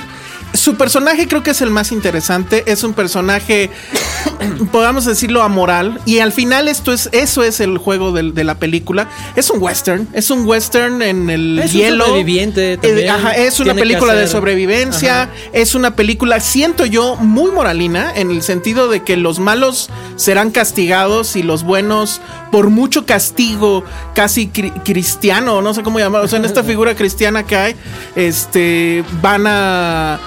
Su 0.57 0.75
personaje 0.75 1.27
creo 1.27 1.43
que 1.43 1.51
es 1.51 1.61
el 1.61 1.69
más 1.69 1.91
interesante. 1.91 2.63
Es 2.65 2.83
un 2.83 2.93
personaje, 2.93 3.69
podamos 4.71 5.05
decirlo, 5.05 5.43
amoral. 5.43 6.01
Y 6.05 6.19
al 6.19 6.31
final 6.31 6.67
esto 6.67 6.91
es, 6.93 7.09
eso 7.11 7.43
es 7.43 7.59
el 7.59 7.77
juego 7.77 8.11
de, 8.11 8.43
la 8.43 8.55
película. 8.55 9.07
Es 9.35 9.49
un 9.49 9.61
western. 9.61 10.07
Es 10.13 10.31
un 10.31 10.45
western 10.47 11.01
en 11.01 11.29
el 11.29 11.59
Es 11.59 11.73
un 11.73 11.79
hielo. 11.81 12.05
sobreviviente 12.05 12.73
Eh, 12.73 12.77
también. 12.77 13.09
ajá, 13.09 13.31
es 13.33 13.59
una 13.59 13.73
Tiene 13.73 13.87
película 13.87 14.13
de 14.15 14.27
sobrevivencia. 14.27 15.23
Ajá. 15.23 15.31
Es 15.53 15.75
una 15.75 15.95
película, 15.95 16.39
siento 16.39 16.85
yo, 16.85 17.15
muy 17.17 17.51
moralina. 17.51 18.11
En 18.15 18.31
el 18.31 18.41
sentido 18.41 18.87
de 18.89 19.03
que 19.03 19.15
los 19.17 19.39
malos 19.39 19.89
serán 20.15 20.51
castigados 20.51 21.35
y 21.35 21.43
los 21.43 21.63
buenos, 21.63 22.19
por 22.51 22.69
mucho 22.69 23.05
castigo 23.05 23.83
casi 24.15 24.47
cri- 24.49 24.73
cristiano, 24.83 25.61
no 25.61 25.73
sé 25.73 25.83
cómo 25.83 25.99
llamarlo. 25.99 26.25
O 26.25 26.27
sea, 26.27 26.39
en 26.39 26.45
esta 26.45 26.63
figura 26.63 26.95
cristiana 26.95 27.43
que 27.43 27.55
hay, 27.55 27.75
este, 28.15 29.03
van 29.21 29.45
a 29.47 30.19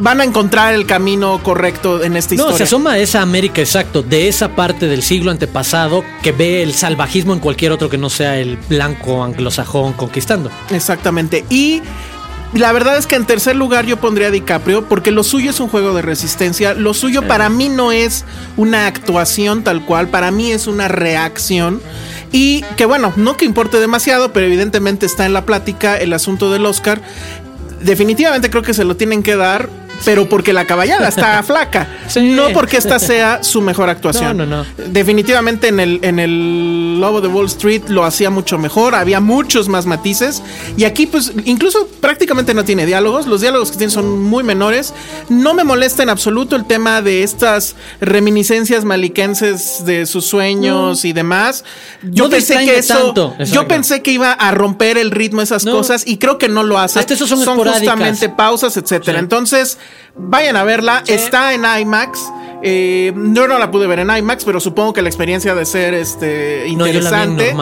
van 0.00 0.20
a 0.20 0.24
encontrar 0.24 0.74
el 0.74 0.86
camino 0.86 1.40
correcto 1.42 2.02
en 2.04 2.16
esta 2.16 2.34
No, 2.34 2.42
historia. 2.42 2.56
se 2.58 2.62
asoma 2.64 2.92
a 2.92 2.98
esa 2.98 3.22
América, 3.22 3.60
exacto, 3.60 4.02
de 4.02 4.28
esa 4.28 4.50
parte 4.50 4.86
del 4.86 5.02
siglo 5.02 5.30
antepasado 5.30 6.04
que 6.22 6.32
ve 6.32 6.62
el 6.62 6.74
salvajismo 6.74 7.32
en 7.32 7.40
cualquier 7.40 7.72
otro 7.72 7.88
que 7.88 7.98
no 7.98 8.10
sea 8.10 8.36
el 8.38 8.56
blanco 8.68 9.24
anglosajón 9.24 9.94
conquistando. 9.94 10.50
Exactamente. 10.70 11.44
Y 11.50 11.82
La 12.54 12.72
verdad 12.72 12.96
es 12.96 13.06
que 13.06 13.14
en 13.14 13.26
tercer 13.26 13.56
lugar 13.56 13.84
yo 13.84 13.98
pondría 13.98 14.28
a 14.28 14.30
DiCaprio 14.30 14.88
porque 14.88 15.10
lo 15.10 15.22
suyo 15.22 15.50
es 15.50 15.60
un 15.60 15.68
juego 15.68 15.92
de 15.94 16.00
resistencia. 16.00 16.72
Lo 16.72 16.94
suyo 16.94 17.28
para 17.28 17.50
mí 17.50 17.68
no 17.68 17.92
es 17.92 18.24
una 18.56 18.86
actuación 18.86 19.62
tal 19.64 19.84
cual, 19.84 20.08
para 20.08 20.30
mí 20.30 20.50
es 20.50 20.66
una 20.66 20.88
reacción. 20.88 21.82
Y 22.32 22.62
que 22.78 22.86
bueno, 22.86 23.12
no 23.16 23.36
que 23.36 23.44
importe 23.44 23.78
demasiado, 23.80 24.32
pero 24.32 24.46
evidentemente 24.46 25.04
está 25.04 25.26
en 25.26 25.34
la 25.34 25.44
plática 25.44 25.98
el 25.98 26.14
asunto 26.14 26.50
del 26.50 26.64
Oscar. 26.64 27.02
Definitivamente 27.80 28.50
creo 28.50 28.62
que 28.62 28.74
se 28.74 28.84
lo 28.84 28.96
tienen 28.96 29.22
que 29.22 29.36
dar 29.36 29.68
pero 30.04 30.28
porque 30.28 30.52
la 30.52 30.66
caballada 30.66 31.08
está 31.08 31.42
flaca. 31.44 31.88
No 32.16 32.50
porque 32.52 32.76
esta 32.76 32.98
sea 32.98 33.42
su 33.42 33.60
mejor 33.60 33.88
actuación. 33.90 34.36
No, 34.36 34.46
no, 34.46 34.64
no. 34.64 34.66
Definitivamente 34.88 35.68
en 35.68 35.80
el, 35.80 36.00
en 36.02 36.18
el 36.18 37.00
Lobo 37.00 37.20
de 37.20 37.28
Wall 37.28 37.46
Street 37.46 37.82
lo 37.88 38.04
hacía 38.04 38.30
mucho 38.30 38.58
mejor, 38.58 38.94
había 38.94 39.20
muchos 39.20 39.68
más 39.68 39.86
matices. 39.86 40.42
Y 40.76 40.84
aquí, 40.84 41.06
pues, 41.06 41.32
incluso 41.44 41.88
prácticamente 42.00 42.54
no 42.54 42.64
tiene 42.64 42.86
diálogos. 42.86 43.26
Los 43.26 43.40
diálogos 43.40 43.70
que 43.70 43.78
tiene 43.78 43.92
son 43.92 44.22
muy 44.22 44.42
menores. 44.42 44.94
No 45.28 45.54
me 45.54 45.64
molesta 45.64 46.02
en 46.02 46.08
absoluto 46.08 46.56
el 46.56 46.66
tema 46.66 47.02
de 47.02 47.22
estas 47.22 47.76
reminiscencias 48.00 48.84
maliquenses 48.84 49.84
de 49.84 50.06
sus 50.06 50.24
sueños 50.24 51.04
y 51.04 51.12
demás. 51.12 51.64
Yo 52.02 52.28
pensé 52.30 52.58
que 52.58 52.78
eso. 52.78 53.14
Yo 53.52 53.68
pensé 53.68 54.02
que 54.02 54.12
iba 54.12 54.32
a 54.32 54.50
romper 54.50 54.98
el 54.98 55.10
ritmo 55.10 55.42
esas 55.42 55.64
cosas 55.64 56.06
y 56.06 56.18
creo 56.18 56.38
que 56.38 56.48
no 56.48 56.62
lo 56.62 56.78
hace. 56.78 56.98
Hasta 56.98 57.14
eso 57.14 57.26
son, 57.26 57.42
son 57.44 57.58
justamente 57.58 58.28
pausas, 58.28 58.76
etcétera. 58.76 59.18
Entonces, 59.18 59.78
Vayan 60.16 60.56
a 60.56 60.64
verla, 60.64 61.02
está 61.06 61.54
en 61.54 61.64
IMAX. 61.64 62.20
Eh, 62.60 63.12
yo 63.14 63.46
no 63.46 63.58
la 63.58 63.70
pude 63.70 63.86
ver 63.86 64.00
en 64.00 64.10
IMAX, 64.10 64.44
pero 64.44 64.58
supongo 64.58 64.92
que 64.92 65.00
la 65.00 65.08
experiencia 65.08 65.54
de 65.54 65.64
ser 65.64 65.94
este 65.94 66.66
interesante. 66.66 67.54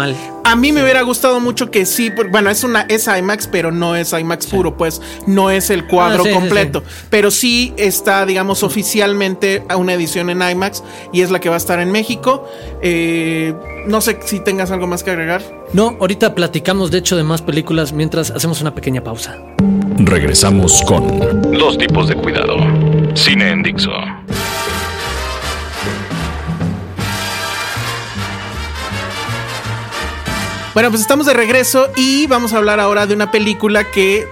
a 0.42 0.56
mí 0.56 0.73
me 0.73 0.83
hubiera 0.83 1.02
gustado 1.02 1.38
mucho 1.38 1.71
que 1.71 1.85
sí, 1.85 2.11
bueno, 2.30 2.49
es 2.49 2.64
una 2.64 2.83
es 2.88 3.06
IMAX, 3.06 3.47
pero 3.47 3.71
no 3.71 3.95
es 3.95 4.14
IMAX 4.14 4.47
puro, 4.47 4.76
pues 4.76 5.02
no 5.26 5.50
es 5.50 5.68
el 5.68 5.87
cuadro 5.87 6.25
ah, 6.26 6.33
completo, 6.33 6.83
pero 7.11 7.30
sí 7.30 7.75
está, 7.76 8.25
digamos, 8.25 8.62
oficialmente 8.62 9.64
a 9.68 9.76
una 9.76 9.92
edición 9.92 10.30
en 10.30 10.40
IMAX 10.40 10.83
y 11.12 11.21
es 11.21 11.30
la 11.30 11.40
que 11.40 11.50
va 11.50 11.56
a 11.56 11.59
estar 11.59 11.78
en 11.78 11.92
México. 11.92 12.49
Eh, 12.80 13.54
no 13.87 14.00
sé 14.00 14.18
si 14.25 14.40
tengas 14.40 14.71
algo 14.71 14.87
más 14.87 15.02
que 15.02 15.11
agregar. 15.11 15.42
No, 15.75 15.97
ahorita 16.00 16.35
platicamos 16.35 16.90
de 16.90 16.99
hecho 16.99 17.16
de 17.16 17.23
más 17.23 17.42
películas 17.42 17.92
mientras 17.92 18.30
hacemos 18.30 18.62
una 18.62 18.75
pequeña 18.75 19.04
pausa. 19.04 19.37
Regresamos 19.98 20.82
con 20.82 21.52
Dos 21.52 21.78
tipos 21.78 22.08
de 22.08 22.14
cuidado. 22.16 22.56
Cine 23.14 23.50
en 23.50 23.62
Dixo. 23.62 23.90
Bueno, 30.74 30.90
pues 30.90 31.00
estamos 31.00 31.24
de 31.24 31.32
regreso 31.32 31.88
y 31.96 32.26
vamos 32.26 32.52
a 32.52 32.58
hablar 32.58 32.78
ahora 32.78 33.06
de 33.06 33.14
una 33.14 33.30
película 33.30 33.84
que 33.84 34.28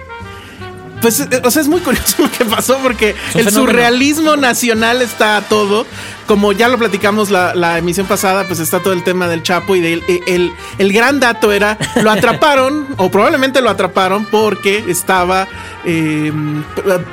pues, 1.01 1.27
o 1.43 1.51
sea, 1.51 1.61
es 1.61 1.67
muy 1.67 1.81
curioso 1.81 2.15
lo 2.23 2.31
que 2.31 2.45
pasó 2.45 2.77
porque 2.81 3.15
el 3.33 3.51
surrealismo 3.51 4.37
nacional 4.37 5.01
está 5.01 5.37
a 5.37 5.41
todo. 5.41 5.85
Como 6.25 6.51
ya 6.51 6.67
lo 6.67 6.77
platicamos 6.77 7.29
la, 7.29 7.77
emisión 7.77 8.07
pasada, 8.07 8.45
pues 8.47 8.59
está 8.59 8.79
todo 8.79 8.93
el 8.93 9.03
tema 9.03 9.27
del 9.27 9.43
Chapo 9.43 9.75
y 9.75 9.81
del, 9.81 10.03
el, 10.27 10.51
el 10.77 10.93
gran 10.93 11.19
dato 11.19 11.51
era, 11.51 11.77
lo 12.01 12.09
atraparon, 12.09 12.87
o 12.97 13.11
probablemente 13.11 13.61
lo 13.61 13.69
atraparon 13.69 14.25
porque 14.25 14.83
estaba 14.87 15.47
em, 15.83 16.63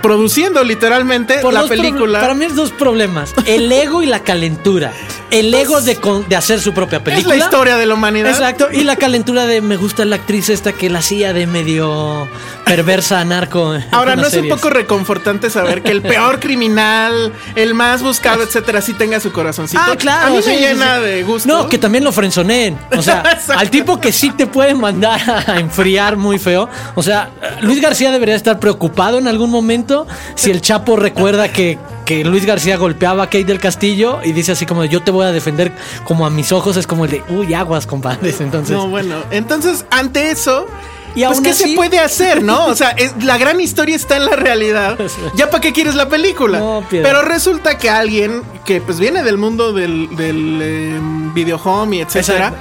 produciendo 0.00 0.64
literalmente 0.64 1.40
la 1.50 1.64
película. 1.64 2.20
Para 2.20 2.34
mí 2.34 2.44
es 2.44 2.54
dos 2.54 2.70
problemas, 2.70 3.34
el 3.46 3.70
ego 3.70 4.02
y 4.02 4.06
la 4.06 4.20
calentura. 4.20 4.92
El 5.30 5.52
ego 5.54 5.80
de, 5.80 5.98
de 6.28 6.36
hacer 6.36 6.60
su 6.60 6.74
propia 6.74 7.02
película. 7.02 7.34
Es 7.34 7.40
la 7.40 7.44
historia 7.44 7.76
de 7.78 7.86
la 7.86 7.94
humanidad. 7.94 8.30
Exacto. 8.30 8.68
Y 8.70 8.84
la 8.84 8.96
calentura 8.96 9.46
de 9.46 9.62
me 9.62 9.76
gusta 9.76 10.04
la 10.04 10.16
actriz 10.16 10.50
esta 10.50 10.72
que 10.72 10.90
la 10.90 10.98
hacía 10.98 11.32
de 11.32 11.46
medio 11.46 12.28
perversa 12.64 13.24
narco. 13.24 13.74
Ahora, 13.90 14.16
¿no 14.16 14.26
es 14.26 14.34
un 14.34 14.48
poco 14.48 14.70
reconfortante 14.70 15.50
saber 15.50 15.82
que 15.82 15.90
el 15.90 16.02
peor 16.02 16.40
criminal, 16.40 17.32
el 17.54 17.74
más 17.74 18.02
buscado, 18.02 18.42
etcétera, 18.44 18.80
sí 18.80 18.94
tenga 19.02 19.18
su 19.18 19.32
corazoncito? 19.32 19.82
Ah, 19.84 19.96
claro. 19.96 20.28
A 20.28 20.30
mí 20.30 20.38
me 20.46 20.56
llena 20.58 21.00
de 21.00 21.24
gusto. 21.24 21.48
No, 21.48 21.68
que 21.68 21.76
también 21.76 22.04
lo 22.04 22.12
frenzoneen. 22.12 22.78
O 22.96 23.02
sea, 23.02 23.24
al 23.56 23.68
tipo 23.68 24.00
que 24.00 24.12
sí 24.12 24.30
te 24.30 24.46
puede 24.46 24.74
mandar 24.74 25.20
a 25.48 25.58
enfriar 25.58 26.16
muy 26.16 26.38
feo. 26.38 26.68
O 26.94 27.02
sea, 27.02 27.30
Luis 27.62 27.80
García 27.80 28.12
debería 28.12 28.36
estar 28.36 28.60
preocupado 28.60 29.18
en 29.18 29.26
algún 29.26 29.50
momento 29.50 30.06
si 30.36 30.52
el 30.52 30.60
Chapo 30.60 30.96
recuerda 30.96 31.50
que 31.50 31.78
que 32.04 32.24
Luis 32.24 32.44
García 32.44 32.76
golpeaba 32.76 33.22
a 33.22 33.26
Kate 33.26 33.44
del 33.44 33.60
Castillo 33.60 34.18
y 34.24 34.32
dice 34.32 34.52
así 34.52 34.66
como 34.66 34.84
yo 34.84 35.02
te 35.02 35.12
voy 35.12 35.24
a 35.24 35.30
defender 35.30 35.70
como 36.02 36.26
a 36.26 36.30
mis 36.30 36.50
ojos 36.50 36.76
es 36.76 36.84
como 36.84 37.04
el 37.04 37.12
de 37.12 37.22
uy 37.28 37.54
aguas 37.54 37.86
compadres 37.86 38.40
entonces 38.40 38.76
no 38.76 38.88
bueno 38.88 39.22
entonces 39.30 39.84
ante 39.88 40.32
eso 40.32 40.66
y 41.14 41.24
pues, 41.24 41.40
¿qué 41.40 41.52
se 41.54 41.74
puede 41.74 41.98
hacer, 41.98 42.42
no? 42.42 42.66
O 42.66 42.74
sea, 42.74 42.94
la 43.20 43.38
gran 43.38 43.60
historia 43.60 43.96
está 43.96 44.16
en 44.16 44.26
la 44.26 44.36
realidad. 44.36 44.98
¿Ya 45.34 45.50
para 45.50 45.60
qué 45.60 45.72
quieres 45.72 45.94
la 45.94 46.08
película? 46.08 46.82
Pero 46.90 47.22
resulta 47.22 47.78
que 47.78 47.90
alguien 47.90 48.42
que 48.64 48.80
pues 48.80 48.98
viene 48.98 49.22
del 49.22 49.38
mundo 49.38 49.72
del, 49.72 50.14
del 50.16 50.62
em, 50.62 51.34
video 51.34 51.60
home 51.62 51.96
y 51.96 52.00
etcétera, 52.00 52.54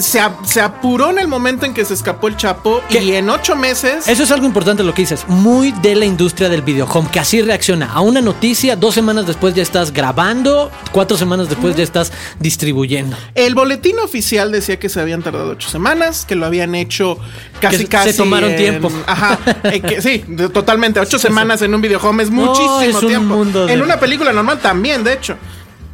se, 0.00 0.60
apuró 0.60 1.10
en 1.10 1.18
el 1.18 1.28
momento 1.28 1.66
en 1.66 1.74
que 1.74 1.84
se 1.84 1.94
escapó 1.94 2.28
el 2.28 2.36
Chapo 2.36 2.82
y 2.90 3.12
en 3.12 3.28
ocho 3.30 3.56
meses. 3.56 4.08
Eso 4.08 4.22
es 4.22 4.30
algo 4.30 4.46
importante 4.46 4.82
lo 4.82 4.94
que 4.94 5.02
dices. 5.02 5.24
Muy 5.28 5.72
de 5.72 5.94
la 5.94 6.04
industria 6.04 6.48
del 6.48 6.62
videohome, 6.62 7.08
que 7.10 7.20
así 7.20 7.42
reacciona 7.42 7.92
a 7.92 8.00
una 8.00 8.20
noticia, 8.20 8.76
dos 8.76 8.94
semanas 8.94 9.26
después 9.26 9.54
ya 9.54 9.62
estás 9.62 9.92
grabando, 9.92 10.70
cuatro 10.92 11.16
semanas 11.16 11.48
después 11.48 11.76
ya 11.76 11.82
estás 11.82 12.12
distribuyendo. 12.38 13.16
El 13.34 13.54
boletín 13.54 13.98
oficial 13.98 14.52
decía 14.52 14.78
que 14.78 14.88
se 14.88 15.00
habían 15.00 15.22
tardado 15.22 15.50
ocho 15.50 15.68
semanas, 15.68 16.24
que 16.26 16.34
lo 16.34 16.46
habían 16.46 16.74
hecho 16.74 17.18
casi 17.60 17.86
casi. 17.86 18.12
Se 18.12 18.16
tomaron 18.16 18.54
tiempo. 18.56 18.90
Ajá. 19.06 19.38
Eh, 19.64 20.00
sí, 20.00 20.24
totalmente. 20.52 21.00
Ocho 21.00 21.18
semanas 21.18 21.62
en 21.62 21.74
un 21.74 21.80
videohome 21.80 22.22
es 22.22 22.30
muchísimo 22.30 23.00
tiempo. 23.00 23.44
En 23.68 23.82
una 23.82 23.98
película 23.98 24.32
normal 24.32 24.58
también, 24.60 25.04
de 25.04 25.14
hecho. 25.14 25.36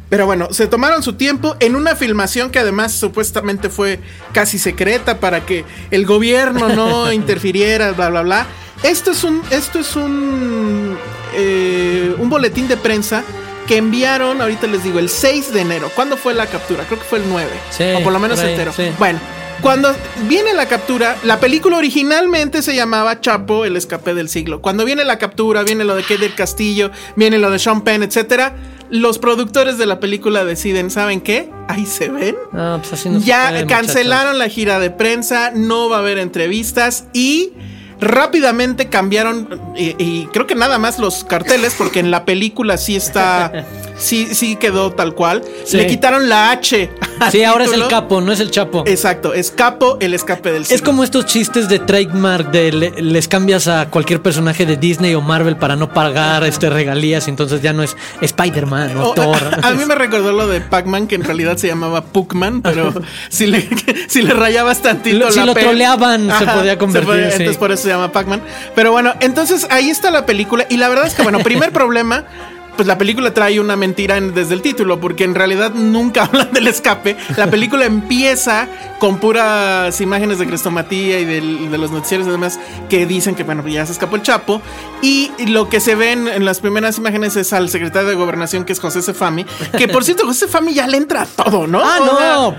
Pero 0.09 0.25
bueno, 0.25 0.49
se 0.51 0.67
tomaron 0.67 1.01
su 1.03 1.13
tiempo 1.13 1.55
en 1.59 1.75
una 1.75 1.95
filmación 1.95 2.51
que 2.51 2.59
además 2.59 2.91
supuestamente 2.91 3.69
fue 3.69 3.99
casi 4.33 4.59
secreta 4.59 5.19
para 5.19 5.45
que 5.45 5.65
el 5.91 6.05
gobierno 6.05 6.69
no 6.69 7.11
interfiriera, 7.13 7.91
bla, 7.91 8.09
bla, 8.09 8.21
bla. 8.21 8.47
Esto 8.83 9.11
es 9.11 9.23
un, 9.23 9.41
esto 9.49 9.79
es 9.79 9.95
un, 9.95 10.97
eh, 11.33 12.15
un 12.19 12.29
boletín 12.29 12.67
de 12.67 12.77
prensa 12.77 13.23
que 13.67 13.77
enviaron, 13.77 14.41
ahorita 14.41 14.67
les 14.67 14.83
digo, 14.83 14.99
el 14.99 15.09
6 15.09 15.53
de 15.53 15.61
enero. 15.61 15.89
¿Cuándo 15.95 16.17
fue 16.17 16.35
la 16.35 16.45
captura? 16.45 16.83
Creo 16.85 16.99
que 16.99 17.05
fue 17.05 17.19
el 17.19 17.25
9. 17.27 17.95
o 17.97 18.03
por 18.03 18.13
lo 18.13 18.19
menos 18.19 18.39
entero. 18.39 18.71
Bueno, 18.99 19.19
cuando 19.61 19.95
viene 20.27 20.53
la 20.53 20.67
captura, 20.67 21.17
la 21.23 21.39
película 21.39 21.77
originalmente 21.77 22.61
se 22.61 22.75
llamaba 22.75 23.19
Chapo, 23.21 23.65
el 23.65 23.75
escape 23.75 24.13
del 24.13 24.29
siglo. 24.29 24.61
Cuando 24.61 24.85
viene 24.85 25.03
la 25.03 25.17
captura, 25.17 25.63
viene 25.63 25.83
lo 25.83 25.95
de 25.95 26.03
Kate 26.03 26.19
del 26.19 26.35
Castillo, 26.35 26.91
viene 27.15 27.39
lo 27.39 27.49
de 27.49 27.57
Sean 27.57 27.81
Penn, 27.81 28.03
etcétera 28.03 28.53
los 28.89 29.19
productores 29.19 29.77
de 29.77 29.85
la 29.85 29.99
película 29.99 30.45
deciden, 30.45 30.91
¿saben 30.91 31.21
qué? 31.21 31.49
Ahí 31.67 31.85
se 31.85 32.09
ven. 32.09 32.35
Pues 32.51 33.25
ya 33.25 33.65
cancelaron 33.67 34.37
la 34.37 34.49
gira 34.49 34.79
de 34.79 34.91
prensa, 34.91 35.51
no 35.53 35.89
va 35.89 35.97
a 35.97 35.99
haber 35.99 36.17
entrevistas 36.17 37.05
y 37.13 37.53
rápidamente 37.99 38.89
cambiaron 38.89 39.61
y, 39.75 40.27
creo 40.27 40.47
que 40.47 40.55
nada 40.55 40.77
más 40.77 40.99
los 40.99 41.23
carteles 41.23 41.75
porque 41.77 41.99
en 41.99 42.11
la 42.11 42.25
película 42.25 42.77
sí 42.77 42.95
está 42.95 43.51
sí 43.97 44.33
sí 44.33 44.55
quedó 44.55 44.91
tal 44.91 45.13
cual. 45.13 45.43
Le 45.71 45.87
quitaron 45.87 46.29
la 46.29 46.51
H. 46.51 46.91
Sí 47.31 47.45
ahora 47.45 47.63
es 47.63 47.71
el 47.71 47.87
capo 47.87 48.19
no 48.19 48.33
es 48.33 48.41
el 48.41 48.51
chapo. 48.51 48.83
Exacto 48.85 49.33
es 49.33 49.49
capo 49.49 49.97
el 50.01 50.13
escape 50.13 50.51
del 50.51 50.63
es 50.63 50.81
como 50.81 51.01
estos 51.01 51.25
chistes 51.25 51.69
de 51.69 51.79
trademark 51.79 52.51
de 52.51 52.71
les 52.73 53.27
cambias 53.29 53.69
a 53.69 53.89
cualquier 53.89 54.21
personaje 54.21 54.65
de 54.65 54.75
Disney 54.75 55.15
o 55.15 55.21
Marvel 55.21 55.55
para 55.55 55.77
no 55.77 55.93
pagar 55.93 56.43
este 56.43 56.69
regalías 56.69 57.29
entonces 57.29 57.61
ya 57.61 57.71
no 57.71 57.83
es 57.83 57.95
Spider-Man 58.19 58.97
o, 58.97 59.13
Thor. 59.13 59.37
a, 59.63 59.71
mí 59.71 59.85
me 59.85 59.95
recordó 59.95 60.33
lo 60.33 60.47
de 60.47 60.59
Pac-Man 60.59 61.07
que 61.07 61.15
en 61.15 61.23
realidad 61.23 61.55
se 61.55 61.67
llamaba 61.67 62.01
Puckman 62.03 62.61
pero 62.61 62.93
si 63.29 63.47
le 63.47 63.65
si 64.09 64.21
le 64.21 64.33
rayabas 64.33 64.81
tantito 64.81 65.31
si 65.31 65.39
lo 65.39 65.53
troleaban 65.53 66.29
se 66.37 66.45
podía 66.45 66.77
convertir 66.77 67.15
entonces 67.15 67.57
por 67.57 67.71
eso 67.71 67.83
se 67.83 67.89
llama 67.89 68.11
Pac-Man. 68.11 68.41
Pero 68.75 68.91
bueno, 68.91 69.13
entonces 69.19 69.67
ahí 69.69 69.89
está 69.89 70.11
la 70.11 70.25
película. 70.25 70.65
Y 70.69 70.77
la 70.77 70.89
verdad 70.89 71.07
es 71.07 71.13
que, 71.13 71.23
bueno, 71.23 71.39
primer 71.39 71.71
problema 71.71 72.25
pues 72.75 72.87
la 72.87 72.97
película 72.97 73.33
trae 73.33 73.59
una 73.59 73.75
mentira 73.75 74.19
desde 74.19 74.53
el 74.53 74.61
título, 74.61 74.99
porque 74.99 75.23
en 75.23 75.35
realidad 75.35 75.71
nunca 75.73 76.23
hablan 76.25 76.51
del 76.53 76.67
escape. 76.67 77.17
La 77.37 77.49
película 77.49 77.85
empieza 77.85 78.67
con 78.99 79.19
puras 79.19 79.99
imágenes 80.01 80.39
de 80.39 80.47
crestomatía 80.47 81.19
y 81.19 81.25
de 81.25 81.77
los 81.77 81.91
noticiarios 81.91 82.27
y 82.27 82.31
demás 82.31 82.59
que 82.89 83.05
dicen 83.05 83.35
que, 83.35 83.43
bueno, 83.43 83.65
ya 83.67 83.85
se 83.85 83.91
escapó 83.91 84.15
el 84.15 84.21
Chapo. 84.21 84.61
Y 85.01 85.31
lo 85.47 85.69
que 85.69 85.79
se 85.79 85.95
ven 85.95 86.27
en 86.27 86.45
las 86.45 86.59
primeras 86.59 86.97
imágenes 86.97 87.35
es 87.35 87.53
al 87.53 87.69
secretario 87.69 88.09
de 88.09 88.15
Gobernación, 88.15 88.65
que 88.65 88.73
es 88.73 88.79
José 88.79 89.01
Sefami, 89.01 89.45
que 89.77 89.87
por 89.87 90.03
cierto, 90.03 90.25
José 90.25 90.45
Sefami 90.45 90.73
ya 90.73 90.87
le 90.87 90.97
entra 90.97 91.23
a 91.23 91.25
todo, 91.25 91.67
¿no? 91.67 91.81
Ah, 91.83 91.99
no. 91.99 92.55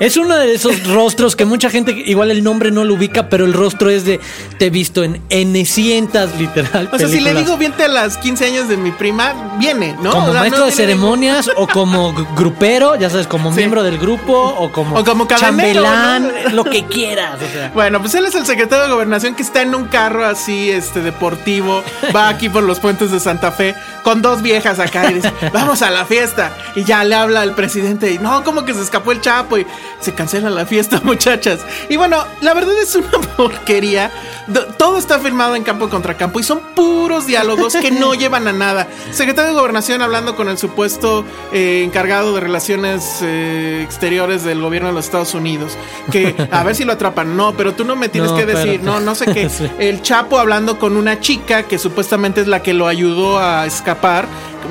Es 0.00 0.16
uno 0.16 0.36
de 0.36 0.54
esos 0.54 0.86
rostros 0.88 1.36
que 1.36 1.44
mucha 1.44 1.70
gente, 1.70 1.92
igual 1.92 2.30
el 2.30 2.42
nombre 2.42 2.70
no 2.70 2.84
lo 2.84 2.94
ubica, 2.94 3.28
pero 3.28 3.44
el 3.44 3.52
rostro 3.52 3.90
es 3.90 4.04
de, 4.04 4.20
te 4.58 4.66
he 4.66 4.70
visto 4.70 5.04
en 5.04 5.22
N 5.30 5.64
cientas, 5.64 6.38
literal. 6.38 6.88
O 6.92 6.98
sea, 6.98 7.08
si 7.08 7.20
le 7.20 7.34
digo, 7.34 7.56
viente 7.56 7.84
a 7.84 7.88
las 7.88 8.18
15 8.18 8.46
años 8.46 8.68
de 8.68 8.76
mi 8.76 8.90
prima, 8.90 9.53
viene, 9.58 9.96
¿no? 10.00 10.10
Como 10.12 10.26
O 10.28 10.30
sea, 10.32 10.40
maestro 10.40 10.60
no 10.60 10.66
de 10.66 10.72
ceremonias 10.72 11.50
o 11.56 11.66
como 11.66 12.12
grupero, 12.36 12.96
ya 12.96 13.10
sabes, 13.10 13.26
como 13.26 13.50
Sí. 13.50 13.56
miembro 13.58 13.82
del 13.82 13.98
grupo 13.98 14.32
o 14.32 14.70
como, 14.72 14.96
O 14.98 15.04
como 15.04 15.26
chambelán, 15.26 16.30
¿no? 16.44 16.50
lo 16.50 16.64
que 16.64 16.84
quieras. 16.84 17.36
o 17.42 17.52
sea. 17.52 17.70
Bueno, 17.74 18.00
pues 18.00 18.14
él 18.14 18.24
es 18.26 18.34
el 18.34 18.46
secretario 18.46 18.84
de 18.86 18.90
gobernación 18.92 19.34
que 19.34 19.42
está 19.42 19.62
en 19.62 19.74
un 19.74 19.86
carro 19.86 20.24
así, 20.26 20.70
este, 20.70 21.00
deportivo, 21.00 21.82
va 22.14 22.28
aquí 22.28 22.48
por 22.48 22.62
los 22.62 22.80
puentes 22.80 23.10
de 23.10 23.20
Santa 23.20 23.52
Fe, 23.52 23.74
con 24.02 24.22
dos 24.22 24.42
viejas 24.42 24.78
acá 24.78 25.10
y 25.10 25.14
dice, 25.14 25.32
vamos 25.52 25.82
a 25.82 25.90
la 25.90 26.04
fiesta. 26.04 26.52
Y 26.74 26.84
ya 26.84 27.04
le 27.04 27.14
habla 27.14 27.42
al 27.42 27.54
presidente 27.54 28.10
y 28.12 28.18
no, 28.18 28.42
como 28.44 28.64
que 28.64 28.74
se 28.74 28.80
escapó 28.82 29.12
el 29.12 29.20
Chapo 29.20 29.58
y 29.58 29.66
se 30.00 30.14
cancela 30.14 30.50
la 30.50 30.66
fiesta, 30.66 31.00
muchachas. 31.04 31.60
Y 31.88 31.96
bueno, 31.96 32.24
la 32.40 32.54
verdad 32.54 32.74
es 32.82 32.94
una 32.94 33.10
porquería. 33.36 34.10
Do- 34.46 34.66
Todo 34.76 34.98
está 34.98 35.18
filmado 35.18 35.54
en 35.56 35.62
campo 35.64 35.88
contra 35.88 36.14
campo 36.16 36.40
y 36.40 36.42
son 36.42 36.60
puros 36.74 37.26
diálogos 37.26 37.74
que 37.74 37.90
no 37.90 38.14
llevan 38.14 38.48
a 38.48 38.52
nada. 38.52 38.86
Secretario 39.12 39.43
de 39.46 39.52
Gobernación 39.52 40.02
hablando 40.02 40.36
con 40.36 40.48
el 40.48 40.58
supuesto 40.58 41.24
eh, 41.52 41.82
encargado 41.84 42.34
de 42.34 42.40
relaciones 42.40 43.18
eh, 43.22 43.80
exteriores 43.84 44.44
del 44.44 44.60
gobierno 44.60 44.88
de 44.88 44.94
los 44.94 45.04
Estados 45.04 45.34
Unidos. 45.34 45.76
Que 46.10 46.34
a 46.50 46.62
ver 46.64 46.74
si 46.74 46.84
lo 46.84 46.92
atrapan. 46.92 47.36
No, 47.36 47.54
pero 47.56 47.74
tú 47.74 47.84
no 47.84 47.96
me 47.96 48.08
tienes 48.08 48.30
No, 48.30 48.36
que 48.36 48.46
decir. 48.46 48.82
No, 48.82 49.00
no 49.00 49.14
sé 49.14 49.26
qué. 49.26 49.48
Sí. 49.54 49.70
El 49.78 50.02
Chapo 50.02 50.38
hablando 50.38 50.78
con 50.78 50.96
una 50.96 51.20
chica 51.20 51.62
que 51.64 51.78
supuestamente 51.78 52.40
es 52.40 52.46
la 52.48 52.60
que 52.62 52.72
lo 52.74 52.86
ayudó 52.88 53.38
a 53.38 53.66
escapar. 53.66 54.26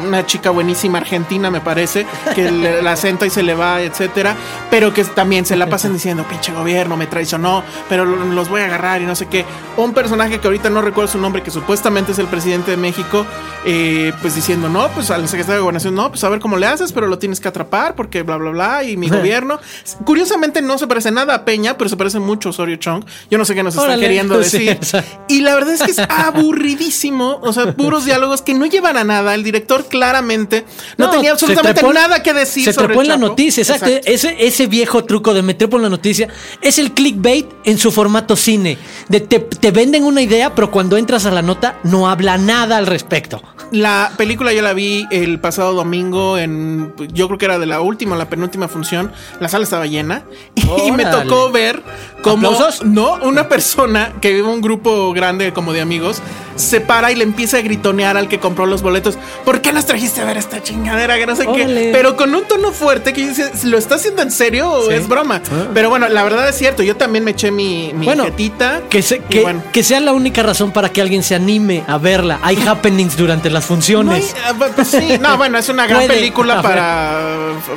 Una 0.08 0.26
chica 0.26 0.50
buenísima 0.50 0.98
argentina, 0.98 1.52
me 1.52 1.62
parece, 1.62 2.08
que 2.34 2.50
le- 2.50 2.82
la 2.82 2.94
acenta 2.94 3.28
y 3.28 3.30
se 3.30 3.44
le 3.44 3.54
va, 3.54 3.80
etcétera. 3.84 4.36
Pero 4.72 4.92
que 4.92 5.04
también 5.04 5.46
se 5.46 5.56
la 5.56 5.68
pasan 5.70 5.94
diciendo, 5.94 6.26
pinche 6.28 6.52
gobierno, 6.52 6.98
me 6.98 7.06
traicionó, 7.06 7.64
pero 7.88 8.04
lo- 8.04 8.26
los 8.26 8.50
voy 8.50 8.62
a 8.62 8.66
agarrar 8.66 9.04
y 9.04 9.06
no 9.06 9.16
sé 9.16 9.28
qué. 9.28 9.46
Un 9.78 9.94
personaje 9.94 10.40
que 10.40 10.48
ahorita 10.48 10.72
no 10.72 10.82
recuerdo 10.82 11.12
su 11.12 11.20
nombre, 11.20 11.44
que 11.44 11.52
supuestamente 11.52 12.12
es 12.14 12.18
el 12.18 12.26
presidente 12.26 12.72
de 12.72 12.78
México, 12.78 13.24
eh, 13.66 14.14
pues 14.20 14.34
diciendo, 14.34 14.63
no, 14.70 14.90
pues 14.90 15.12
al 15.12 15.28
secretario 15.28 15.56
de 15.56 15.62
gobernación, 15.62 15.96
no, 15.96 16.10
pues 16.10 16.24
a 16.24 16.30
ver 16.30 16.40
cómo 16.40 16.58
le 16.58 16.66
haces, 16.66 16.92
pero 16.92 17.08
lo 17.08 17.18
tienes 17.20 17.40
que 17.40 17.48
atrapar 17.48 17.96
porque 17.96 18.24
bla, 18.24 18.38
bla, 18.38 18.52
bla, 18.52 18.84
y 18.84 18.98
mi 18.98 19.10
gobierno. 19.14 19.60
Curiosamente 20.06 20.62
no 20.62 20.78
se 20.78 20.88
parece 20.88 21.12
nada 21.12 21.36
a 21.36 21.46
Peña, 21.46 21.78
pero 21.78 21.90
se 21.90 21.98
parece 21.98 22.20
mucho 22.20 22.50
a 22.50 22.52
Osorio 22.52 22.76
Chong. 22.78 23.04
Yo 23.30 23.38
no 23.38 23.46
sé 23.46 23.56
qué 23.56 23.64
nos 23.64 23.76
están 23.76 24.00
queriendo 24.00 24.38
decir. 24.40 24.80
Y 25.28 25.42
la 25.42 25.56
verdad 25.56 25.74
es 25.74 25.84
que 25.84 25.92
es 25.92 26.00
aburridísimo. 26.10 27.40
O 27.42 27.54
sea, 27.54 27.74
puros 27.74 28.06
diálogos 28.06 28.42
que 28.42 28.54
no 28.54 28.66
llevan 28.66 28.98
a 28.98 29.04
nada. 29.04 29.36
El 29.36 29.44
director 29.44 29.86
claramente 29.88 30.66
no, 30.98 31.10
tenía 31.10 31.32
absolutamente 31.32 31.82
trepó- 31.82 31.94
nada 31.94 32.22
que 32.24 32.34
decir. 32.34 32.66
Se 32.66 32.74
sobre 32.74 32.88
trepó 32.88 33.02
en 33.02 33.08
la 33.10 33.18
noticia, 33.18 33.62
exacto. 33.62 33.90
Ese, 34.06 34.36
ese 34.40 34.68
viejo 34.68 35.04
truco 35.04 35.34
de 35.34 35.42
meter 35.42 35.70
por 35.70 35.82
la 35.82 35.90
noticia 35.90 36.28
es 36.62 36.80
el 36.80 36.92
clickbait 36.94 37.48
en 37.66 37.78
su 37.78 37.92
formato 37.92 38.36
cine. 38.36 38.78
De 39.10 39.20
te, 39.20 39.40
te 39.40 39.72
venden 39.72 40.04
una 40.04 40.22
idea, 40.22 40.54
pero 40.56 40.72
cuando 40.72 40.98
entras 40.98 41.26
a 41.26 41.32
la 41.32 41.42
nota 41.42 41.80
no 41.84 42.10
habla 42.10 42.38
nada 42.38 42.78
al 42.78 42.88
respecto. 42.88 43.42
La 43.72 44.12
película 44.18 44.53
yo 44.56 44.62
la 44.62 44.74
vi 44.74 45.08
el 45.12 45.40
pasado 45.40 45.74
domingo 45.74 46.38
en, 46.38 46.94
yo 47.14 47.28
creo 47.28 47.38
que 47.38 47.46
era 47.46 47.60
de 47.60 47.66
la 47.66 47.82
última 47.82 48.16
la 48.16 48.30
penúltima 48.30 48.68
función. 48.68 49.12
La 49.40 49.50
sala 49.50 49.64
estaba 49.64 49.86
llena 49.86 50.24
y 50.86 50.92
me 50.92 51.06
tocó 51.06 51.52
ver 51.52 51.82
como 52.22 52.50
¿Aplausos? 52.50 52.86
no 52.86 53.16
una 53.24 53.50
persona 53.50 54.14
que 54.22 54.34
vive 54.34 54.48
un 54.48 54.62
grupo 54.62 55.12
grande 55.14 55.52
como 55.54 55.74
de 55.74 55.82
amigos 55.82 56.22
se 56.56 56.80
para 56.82 57.12
y 57.12 57.16
le 57.16 57.24
empieza 57.24 57.58
a 57.58 57.62
gritonear 57.62 58.16
al 58.16 58.28
que 58.28 58.40
compró 58.40 58.68
los 58.68 58.84
boletos. 58.84 59.18
¿Por 59.44 59.62
qué 59.62 59.74
nos 59.74 59.88
trajiste 59.88 60.22
a 60.22 60.26
ver 60.26 60.38
esta 60.38 60.62
chingadera 60.62 61.18
que 61.18 61.26
no 61.26 61.36
sé 61.36 61.48
qué? 61.48 61.90
Pero 61.92 62.16
con 62.16 62.34
un 62.36 62.44
tono 62.44 62.72
fuerte 62.72 63.12
que 63.12 63.28
dice, 63.28 63.50
¿lo 63.64 63.76
está 63.80 63.96
haciendo 63.96 64.22
en 64.22 64.30
serio 64.30 64.70
o 64.72 64.88
Sí. 64.88 64.94
es 64.94 65.08
broma? 65.08 65.42
Pero 65.74 65.90
bueno, 65.90 66.08
la 66.10 66.24
verdad 66.24 66.48
es 66.48 66.56
cierto. 66.56 66.84
Yo 66.84 66.96
también 66.96 67.24
me 67.24 67.32
eché 67.32 67.50
mi, 67.50 67.92
mi 67.96 68.06
Bueno, 68.06 68.26
jetita. 68.26 68.82
Que, 68.88 69.02
se- 69.02 69.20
que, 69.22 69.42
bueno. 69.42 69.64
que 69.72 69.82
sea 69.82 70.00
la 70.00 70.14
única 70.14 70.44
razón 70.44 70.72
para 70.72 70.90
que 70.90 71.02
alguien 71.02 71.24
se 71.24 71.34
anime 71.34 71.84
a 71.88 71.98
verla. 71.98 72.40
Hay 72.44 72.56
happenings 72.68 73.18
durante 73.18 73.50
las 73.50 73.64
No, 73.64 73.66
hay- 73.66 73.68
funciones. 73.76 74.36
ah, 74.43 74.43
pues, 74.58 74.88
sí, 74.88 75.18
no, 75.20 75.38
bueno, 75.38 75.58
es 75.58 75.70
una 75.70 75.86
gran 75.88 76.06
Puede. 76.06 76.16
película 76.20 76.62
para 76.62 77.20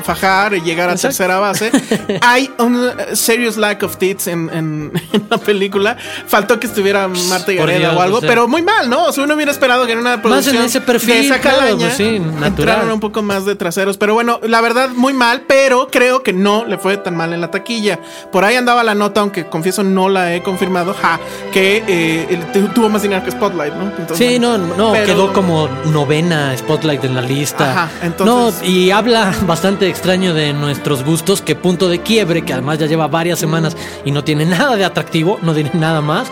fajar 0.04 0.54
y 0.54 0.60
llegar 0.62 0.88
a 0.88 0.92
Exacto. 0.92 1.16
tercera 1.16 1.38
base. 1.38 1.70
Hay 2.22 2.50
un 2.58 2.76
uh, 2.76 2.90
serious 3.14 3.56
lack 3.56 3.82
of 3.82 3.96
tits 3.96 4.26
en, 4.26 4.50
en- 4.52 4.92
en 5.12 5.26
la 5.28 5.38
película. 5.38 5.96
Faltó 6.26 6.58
que 6.60 6.66
estuviera 6.66 7.06
Marta 7.08 7.46
por 7.46 7.54
Gareda 7.56 7.92
o 7.96 8.00
algo, 8.00 8.18
o 8.18 8.20
sea. 8.20 8.28
pero 8.28 8.48
muy 8.48 8.62
mal, 8.62 8.88
¿no? 8.90 9.04
O 9.04 9.12
sea, 9.12 9.24
uno 9.24 9.34
hubiera 9.34 9.52
esperado 9.52 9.86
que 9.86 9.92
en 9.92 9.98
una 9.98 10.20
producción 10.22 10.56
ese 10.64 10.80
perfil, 10.80 11.08
de 11.14 11.20
esa 11.20 11.40
claro, 11.40 11.58
calaña 11.58 11.86
pues 11.86 11.94
sí, 11.96 12.20
entraran 12.44 12.90
un 12.90 13.00
poco 13.00 13.22
más 13.22 13.44
de 13.46 13.54
traseros. 13.54 13.96
Pero 13.96 14.14
bueno, 14.14 14.40
la 14.42 14.60
verdad, 14.60 14.90
muy 14.90 15.12
mal, 15.12 15.42
pero 15.46 15.88
creo 15.90 16.22
que 16.22 16.32
no 16.32 16.64
le 16.64 16.78
fue 16.78 16.96
tan 16.96 17.16
mal 17.16 17.32
en 17.32 17.40
la 17.40 17.50
taquilla. 17.50 17.98
Por 18.32 18.44
ahí 18.44 18.56
andaba 18.56 18.82
la 18.84 18.94
nota, 18.94 19.20
aunque 19.20 19.46
confieso 19.46 19.82
no 19.82 20.08
la 20.08 20.34
he 20.34 20.42
confirmado, 20.42 20.94
ja, 20.94 21.18
que 21.52 21.82
eh, 21.86 22.40
tuvo 22.74 22.88
más 22.88 23.02
dinero 23.02 23.24
que 23.24 23.30
Spotlight, 23.30 23.74
¿no? 23.74 23.84
Entonces, 23.96 24.18
Sí, 24.18 24.38
no, 24.38 24.58
no, 24.58 24.92
pero- 24.92 25.06
quedó 25.06 25.32
como 25.32 25.68
novena 25.86 26.45
Spotlight 26.56 27.04
en 27.04 27.14
la 27.14 27.22
lista. 27.22 27.70
Ajá, 27.84 27.90
entonces- 28.02 28.60
No, 28.62 28.68
y 28.68 28.90
habla 28.90 29.32
bastante 29.46 29.88
extraño 29.88 30.34
de 30.34 30.52
nuestros 30.52 31.04
gustos, 31.04 31.40
que 31.40 31.54
punto 31.54 31.88
de 31.88 32.00
quiebre, 32.00 32.42
que 32.44 32.52
además 32.52 32.78
ya 32.78 32.86
lleva 32.86 33.06
varias 33.06 33.38
semanas 33.38 33.76
y 34.04 34.10
no 34.10 34.22
tiene 34.24 34.44
nada 34.44 34.76
de 34.76 34.84
atractivo, 34.84 35.38
no 35.42 35.54
tiene 35.54 35.70
nada 35.74 36.00
más. 36.00 36.28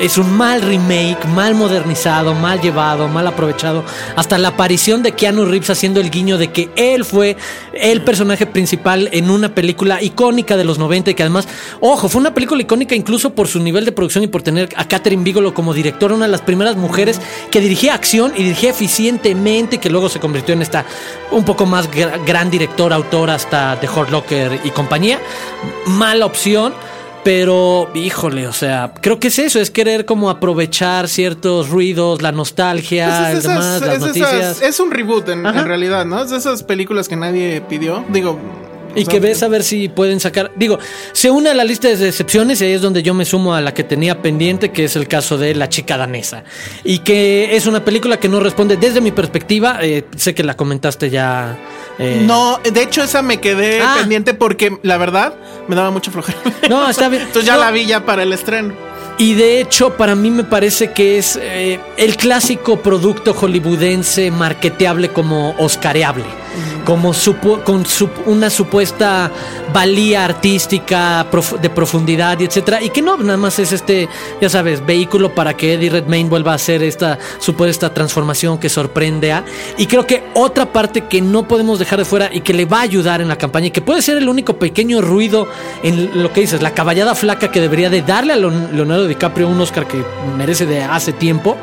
Es 0.00 0.18
un 0.18 0.36
mal 0.36 0.62
remake, 0.62 1.26
mal 1.28 1.54
modernizado, 1.54 2.34
mal 2.34 2.60
llevado, 2.60 3.06
mal 3.08 3.26
aprovechado. 3.26 3.84
Hasta 4.16 4.36
la 4.36 4.48
aparición 4.48 5.02
de 5.02 5.12
Keanu 5.12 5.44
Reeves 5.44 5.70
haciendo 5.70 6.00
el 6.00 6.10
guiño 6.10 6.38
de 6.38 6.50
que 6.50 6.70
él 6.74 7.04
fue 7.04 7.36
el 7.72 8.02
personaje 8.02 8.46
principal 8.46 9.08
en 9.12 9.30
una 9.30 9.54
película 9.54 10.02
icónica 10.02 10.56
de 10.56 10.64
los 10.64 10.78
90 10.78 11.10
y 11.10 11.14
que 11.14 11.22
además, 11.22 11.46
ojo, 11.80 12.08
fue 12.08 12.20
una 12.20 12.34
película 12.34 12.62
icónica 12.62 12.96
incluso 12.96 13.34
por 13.34 13.46
su 13.46 13.60
nivel 13.60 13.84
de 13.84 13.92
producción 13.92 14.24
y 14.24 14.28
por 14.28 14.42
tener 14.42 14.70
a 14.76 14.88
Catherine 14.88 15.22
Bigelow 15.22 15.52
como 15.54 15.72
directora, 15.72 16.14
una 16.14 16.24
de 16.24 16.32
las 16.32 16.40
primeras 16.40 16.74
mujeres 16.76 17.20
que 17.52 17.60
dirigía 17.60 17.94
acción 17.94 18.32
y 18.36 18.42
dirigía 18.42 18.70
eficientemente, 18.70 19.78
que 19.78 19.90
luego 19.90 20.08
se 20.08 20.18
convirtió 20.18 20.52
en 20.54 20.62
esta 20.62 20.84
un 21.30 21.44
poco 21.44 21.64
más 21.64 21.88
gra- 21.90 22.18
gran 22.26 22.50
directora, 22.50 22.96
autora 22.96 23.34
hasta 23.34 23.78
The 23.78 23.88
Hurt 23.88 24.10
Locker 24.10 24.58
y 24.64 24.70
compañía. 24.70 25.20
Mala 25.86 26.26
opción. 26.26 26.74
Pero, 27.24 27.88
híjole, 27.94 28.48
o 28.48 28.52
sea, 28.52 28.92
creo 29.00 29.20
que 29.20 29.28
es 29.28 29.38
eso, 29.38 29.60
es 29.60 29.70
querer 29.70 30.04
como 30.04 30.28
aprovechar 30.28 31.08
ciertos 31.08 31.68
ruidos, 31.68 32.20
la 32.20 32.32
nostalgia, 32.32 33.06
Pues 33.30 33.38
es, 33.38 33.42
de 33.44 33.48
demás, 33.48 33.80
las 33.80 34.00
noticias. 34.00 34.60
es 34.62 34.80
un 34.80 34.90
reboot 34.90 35.28
en, 35.28 35.46
en 35.46 35.64
realidad, 35.64 36.04
¿no? 36.04 36.20
Es 36.20 36.30
de 36.30 36.38
esas 36.38 36.64
películas 36.64 37.08
que 37.08 37.14
nadie 37.16 37.60
pidió. 37.60 38.04
Digo. 38.08 38.38
Y 38.94 39.04
que 39.06 39.20
ves 39.20 39.42
a 39.42 39.48
ver 39.48 39.62
si 39.62 39.88
pueden 39.88 40.20
sacar. 40.20 40.52
Digo, 40.56 40.78
se 41.12 41.30
une 41.30 41.50
a 41.50 41.54
la 41.54 41.64
lista 41.64 41.88
de 41.88 41.96
decepciones 41.96 42.60
y 42.60 42.64
ahí 42.66 42.72
es 42.72 42.82
donde 42.82 43.02
yo 43.02 43.14
me 43.14 43.24
sumo 43.24 43.54
a 43.54 43.60
la 43.60 43.72
que 43.74 43.84
tenía 43.84 44.20
pendiente, 44.22 44.70
que 44.72 44.84
es 44.84 44.96
el 44.96 45.08
caso 45.08 45.38
de 45.38 45.54
La 45.54 45.68
chica 45.68 45.96
danesa. 45.96 46.44
Y 46.84 46.98
que 47.00 47.56
es 47.56 47.66
una 47.66 47.84
película 47.84 48.18
que 48.18 48.28
no 48.28 48.40
responde 48.40 48.76
desde 48.76 49.00
mi 49.00 49.10
perspectiva. 49.12 49.78
eh, 49.82 50.04
sé 50.16 50.34
que 50.34 50.42
la 50.42 50.54
comentaste 50.54 51.10
ya. 51.10 51.56
eh, 51.98 52.22
No, 52.26 52.60
de 52.62 52.82
hecho 52.82 53.02
esa 53.02 53.22
me 53.22 53.38
quedé 53.40 53.80
Ah. 53.82 53.96
pendiente 54.00 54.34
porque 54.34 54.76
la 54.82 54.96
verdad 54.98 55.34
me 55.68 55.76
daba 55.76 55.90
mucha 55.90 56.10
flojera. 56.10 56.38
No, 56.68 56.88
está 56.88 57.08
bien. 57.08 57.22
Entonces 57.26 57.44
ya 57.46 57.54
No. 57.54 57.60
la 57.60 57.70
vi 57.70 57.86
ya 57.86 58.04
para 58.04 58.22
el 58.22 58.32
estreno. 58.32 58.74
Y 59.18 59.34
de 59.34 59.60
hecho, 59.60 59.96
para 59.96 60.14
mí 60.14 60.30
me 60.30 60.42
parece 60.42 60.92
que 60.92 61.18
es 61.18 61.38
eh, 61.40 61.78
el 61.98 62.16
clásico 62.16 62.80
producto 62.80 63.34
hollywoodense 63.34 64.30
marketeable 64.30 65.10
como 65.10 65.54
oscareable. 65.58 66.24
Como 66.84 67.12
supu- 67.14 67.62
con 67.62 67.84
una 68.26 68.50
supuesta 68.50 69.30
valía 69.72 70.24
artística 70.24 71.26
prof- 71.30 71.60
de 71.60 71.70
profundidad 71.70 72.38
y 72.40 72.44
etcétera. 72.44 72.82
Y 72.82 72.90
que 72.90 73.02
no, 73.02 73.16
nada 73.16 73.36
más 73.36 73.58
es 73.58 73.72
este, 73.72 74.08
ya 74.40 74.48
sabes, 74.48 74.84
vehículo 74.84 75.34
para 75.34 75.54
que 75.56 75.74
Eddie 75.74 75.90
Redmayne 75.90 76.28
vuelva 76.28 76.52
a 76.52 76.56
hacer 76.56 76.82
esta 76.82 77.18
supuesta 77.38 77.94
transformación 77.94 78.58
que 78.58 78.68
sorprende 78.68 79.32
a. 79.32 79.44
Y 79.78 79.86
creo 79.86 80.06
que 80.06 80.24
otra 80.34 80.72
parte 80.72 81.02
que 81.02 81.20
no 81.20 81.46
podemos 81.48 81.78
dejar 81.78 81.98
de 81.98 82.04
fuera 82.04 82.30
y 82.32 82.40
que 82.40 82.52
le 82.54 82.64
va 82.66 82.78
a 82.78 82.82
ayudar 82.82 83.20
en 83.20 83.28
la 83.28 83.36
campaña 83.36 83.66
y 83.68 83.70
que 83.70 83.80
puede 83.82 84.02
ser 84.02 84.16
el 84.16 84.28
único 84.28 84.56
pequeño 84.58 85.00
ruido 85.00 85.48
en 85.82 86.22
lo 86.22 86.32
que 86.32 86.40
dices, 86.42 86.62
la 86.62 86.72
caballada 86.74 87.14
flaca 87.14 87.50
que 87.50 87.60
debería 87.60 87.90
de 87.90 88.02
darle 88.02 88.32
a 88.32 88.36
Leon- 88.36 88.70
Leonardo 88.72 89.06
DiCaprio 89.06 89.48
un 89.48 89.60
Oscar 89.60 89.86
que 89.86 90.02
merece 90.36 90.66
de 90.66 90.82
hace 90.82 91.12
tiempo. 91.12 91.56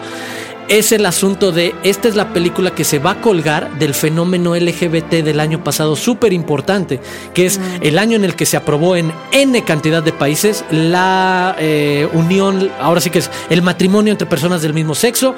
Es 0.69 0.91
el 0.91 1.07
asunto 1.07 1.51
de 1.51 1.73
esta 1.81 2.07
es 2.07 2.15
la 2.15 2.31
película 2.31 2.69
que 2.75 2.83
se 2.83 2.99
va 2.99 3.11
a 3.11 3.21
colgar 3.21 3.79
del 3.79 3.95
fenómeno 3.95 4.55
LGBT 4.55 5.23
del 5.23 5.39
año 5.39 5.63
pasado, 5.63 5.95
súper 5.95 6.31
importante, 6.31 6.99
que 7.33 7.47
es 7.47 7.59
el 7.81 7.97
año 7.97 8.15
en 8.15 8.23
el 8.23 8.35
que 8.35 8.45
se 8.45 8.55
aprobó 8.55 8.95
en 8.95 9.11
N 9.31 9.63
cantidad 9.63 10.03
de 10.03 10.13
países 10.13 10.63
la 10.69 11.55
eh, 11.57 12.07
unión, 12.13 12.69
ahora 12.79 13.01
sí 13.01 13.09
que 13.09 13.17
es 13.17 13.31
el 13.49 13.63
matrimonio 13.63 14.11
entre 14.11 14.27
personas 14.27 14.61
del 14.61 14.75
mismo 14.75 14.93
sexo, 14.93 15.33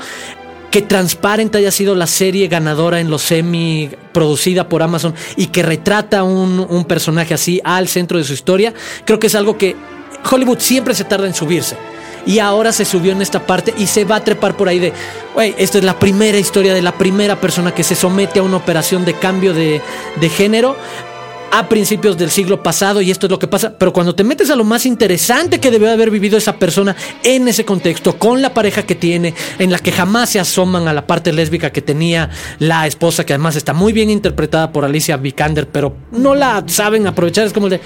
que 0.69 0.81
Transparent 0.81 1.55
haya 1.55 1.71
sido 1.71 1.95
la 1.95 2.07
serie 2.07 2.49
ganadora 2.49 2.99
en 2.99 3.09
los 3.09 3.21
semi 3.21 3.89
producida 4.11 4.67
por 4.67 4.83
Amazon 4.83 5.15
y 5.37 5.47
que 5.47 5.63
retrata 5.63 6.23
un, 6.23 6.59
un 6.69 6.83
personaje 6.83 7.33
así 7.33 7.61
al 7.63 7.87
centro 7.87 8.17
de 8.17 8.25
su 8.25 8.33
historia, 8.33 8.73
creo 9.05 9.17
que 9.17 9.27
es 9.27 9.35
algo 9.35 9.57
que 9.57 9.77
Hollywood 10.29 10.59
siempre 10.59 10.93
se 10.93 11.05
tarda 11.05 11.25
en 11.25 11.33
subirse. 11.33 11.77
Y 12.25 12.39
ahora 12.39 12.71
se 12.71 12.85
subió 12.85 13.11
en 13.11 13.21
esta 13.21 13.45
parte 13.45 13.73
y 13.77 13.87
se 13.87 14.05
va 14.05 14.17
a 14.17 14.23
trepar 14.23 14.55
por 14.55 14.67
ahí 14.67 14.79
de, 14.79 14.93
güey, 15.33 15.55
esta 15.57 15.77
es 15.77 15.83
la 15.83 15.97
primera 15.97 16.37
historia 16.37 16.73
de 16.73 16.81
la 16.81 16.93
primera 16.93 17.39
persona 17.39 17.73
que 17.73 17.83
se 17.83 17.95
somete 17.95 18.39
a 18.39 18.43
una 18.43 18.57
operación 18.57 19.05
de 19.05 19.13
cambio 19.13 19.53
de, 19.53 19.81
de 20.19 20.29
género 20.29 20.75
a 21.51 21.67
principios 21.67 22.17
del 22.17 22.31
siglo 22.31 22.63
pasado 22.63 23.01
y 23.01 23.11
esto 23.11 23.27
es 23.27 23.31
lo 23.31 23.37
que 23.37 23.47
pasa. 23.47 23.77
Pero 23.77 23.93
cuando 23.93 24.15
te 24.15 24.23
metes 24.23 24.49
a 24.49 24.55
lo 24.55 24.63
más 24.63 24.85
interesante 24.85 25.59
que 25.59 25.69
debió 25.69 25.91
haber 25.91 26.09
vivido 26.09 26.37
esa 26.37 26.55
persona 26.55 26.95
en 27.23 27.47
ese 27.47 27.65
contexto, 27.65 28.17
con 28.17 28.41
la 28.41 28.53
pareja 28.53 28.83
que 28.83 28.95
tiene, 28.95 29.33
en 29.59 29.71
la 29.71 29.79
que 29.79 29.91
jamás 29.91 30.29
se 30.29 30.39
asoman 30.39 30.87
a 30.87 30.93
la 30.93 31.05
parte 31.05 31.33
lésbica 31.33 31.71
que 31.71 31.81
tenía 31.81 32.29
la 32.59 32.87
esposa, 32.87 33.25
que 33.25 33.33
además 33.33 33.57
está 33.57 33.73
muy 33.73 33.91
bien 33.93 34.09
interpretada 34.09 34.71
por 34.71 34.85
Alicia 34.85 35.17
Vikander, 35.17 35.67
pero 35.67 35.95
no 36.11 36.33
la 36.33 36.63
saben 36.67 37.05
aprovechar, 37.05 37.45
es 37.45 37.53
como 37.53 37.67
el 37.67 37.71
de 37.71 37.81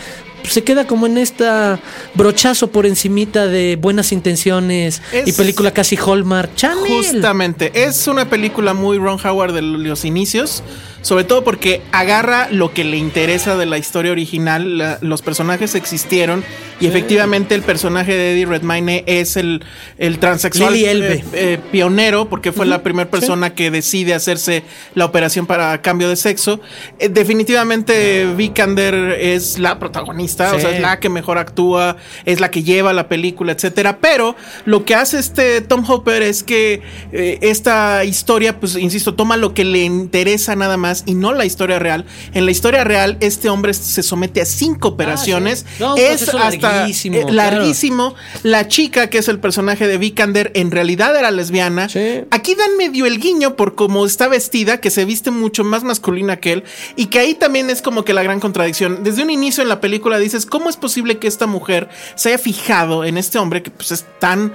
se 0.49 0.63
queda 0.63 0.87
como 0.87 1.05
en 1.07 1.17
esta 1.17 1.79
brochazo 2.13 2.67
por 2.71 2.85
encimita 2.85 3.47
de 3.47 3.75
buenas 3.75 4.11
intenciones 4.11 5.01
y 5.25 5.31
película 5.33 5.71
casi 5.71 5.95
Hallmark. 5.97 6.55
Chanel. 6.55 6.87
Justamente, 6.87 7.71
es 7.85 8.07
una 8.07 8.29
película 8.29 8.73
muy 8.73 8.97
Ron 8.97 9.19
Howard 9.25 9.53
de 9.53 9.61
los 9.61 10.05
inicios, 10.05 10.63
sobre 11.01 11.23
todo 11.23 11.43
porque 11.43 11.81
agarra 11.91 12.47
lo 12.51 12.73
que 12.73 12.83
le 12.83 12.97
interesa 12.97 13.55
de 13.57 13.65
la 13.65 13.77
historia 13.77 14.11
original, 14.11 14.77
la- 14.77 14.97
los 15.01 15.21
personajes 15.21 15.75
existieron 15.75 16.43
y 16.79 16.87
efectivamente 16.87 17.55
el 17.55 17.61
personaje 17.61 18.13
de 18.13 18.33
Eddie 18.33 18.45
Redmayne 18.45 19.03
es 19.07 19.37
el, 19.37 19.63
el 19.97 20.19
transexual 20.19 20.75
eh, 20.75 21.23
eh, 21.33 21.59
pionero 21.71 22.29
porque 22.29 22.51
fue 22.51 22.65
la 22.65 22.83
primera 22.83 23.09
persona 23.09 23.53
que 23.53 23.71
decide 23.71 24.13
hacerse 24.13 24.63
la 24.93 25.05
operación 25.05 25.45
para 25.47 25.81
cambio 25.81 26.09
de 26.09 26.15
sexo. 26.15 26.59
Eh, 26.99 27.09
definitivamente 27.09 28.25
Vikander 28.35 29.17
es 29.19 29.57
la 29.59 29.79
protagonista, 29.79 30.53
o 30.53 30.59
sea, 30.59 30.71
es 30.71 30.81
la 30.81 30.99
que 30.99 31.09
mejor 31.09 31.37
actúa, 31.37 31.97
es 32.25 32.39
la 32.39 32.51
que 32.51 32.63
lleva 32.63 32.93
la 32.93 33.07
película, 33.07 33.53
etcétera. 33.53 33.99
Pero 33.99 34.35
lo 34.65 34.83
que 34.85 34.95
hace 34.95 35.19
este 35.19 35.61
Tom 35.61 35.83
Hopper 35.89 36.21
es 36.23 36.43
que 36.43 36.81
eh, 37.11 37.39
esta 37.41 38.03
historia, 38.03 38.59
pues 38.59 38.75
insisto, 38.75 39.15
toma 39.15 39.37
lo 39.37 39.53
que 39.53 39.63
le 39.63 39.83
interesa 39.83 40.55
nada 40.55 40.77
más 40.77 41.03
y 41.05 41.13
no 41.13 41.33
la 41.33 41.45
historia 41.45 41.79
real. 41.79 42.05
En 42.33 42.45
la 42.45 42.51
historia 42.51 42.83
real, 42.83 43.17
este 43.21 43.49
hombre 43.49 43.73
se 43.73 44.03
somete 44.03 44.41
a 44.41 44.45
cinco 44.45 44.89
operaciones. 44.89 45.65
Ah, 45.65 45.69
sí. 45.69 45.83
No, 45.83 45.93
un 45.93 45.99
es 45.99 46.23
proceso 46.23 46.37
hasta 46.65 46.77
larguísimo, 46.79 47.17
eh, 47.17 47.25
claro. 47.27 47.57
larguísimo. 47.57 48.15
La 48.43 48.67
chica, 48.67 49.07
que 49.09 49.17
es 49.19 49.27
el 49.27 49.39
personaje 49.39 49.87
de 49.87 49.97
Vikander, 49.97 50.51
en 50.55 50.71
realidad 50.71 51.15
era 51.17 51.31
lesbiana. 51.31 51.89
Sí. 51.89 52.21
Aquí 52.31 52.55
dan 52.55 52.77
medio 52.77 53.05
el 53.05 53.19
guiño 53.19 53.55
por 53.55 53.75
cómo 53.75 54.05
está 54.05 54.27
vestida, 54.27 54.79
que 54.79 54.89
se 54.91 55.05
viste 55.05 55.31
mucho 55.31 55.63
más 55.63 55.83
masculina 55.83 56.37
que 56.37 56.53
él, 56.53 56.63
y 56.95 57.07
que 57.07 57.19
ahí 57.19 57.33
también 57.35 57.69
es 57.69 57.81
como 57.81 58.03
que 58.03 58.13
la 58.13 58.23
gran 58.23 58.39
contradicción. 58.39 59.03
Desde 59.03 59.23
un 59.23 59.29
inicio 59.29 59.63
en 59.63 59.69
la 59.69 59.81
película 59.81 60.19
dices, 60.19 60.45
¿cómo 60.45 60.69
es 60.69 60.77
posible 60.77 61.17
que 61.17 61.27
esta 61.27 61.47
mujer 61.47 61.89
se 62.15 62.29
haya 62.29 62.37
fijado 62.37 63.03
en 63.03 63.17
este 63.17 63.37
hombre 63.37 63.61
que 63.63 63.71
pues 63.71 63.91
es 63.91 64.05
tan 64.19 64.53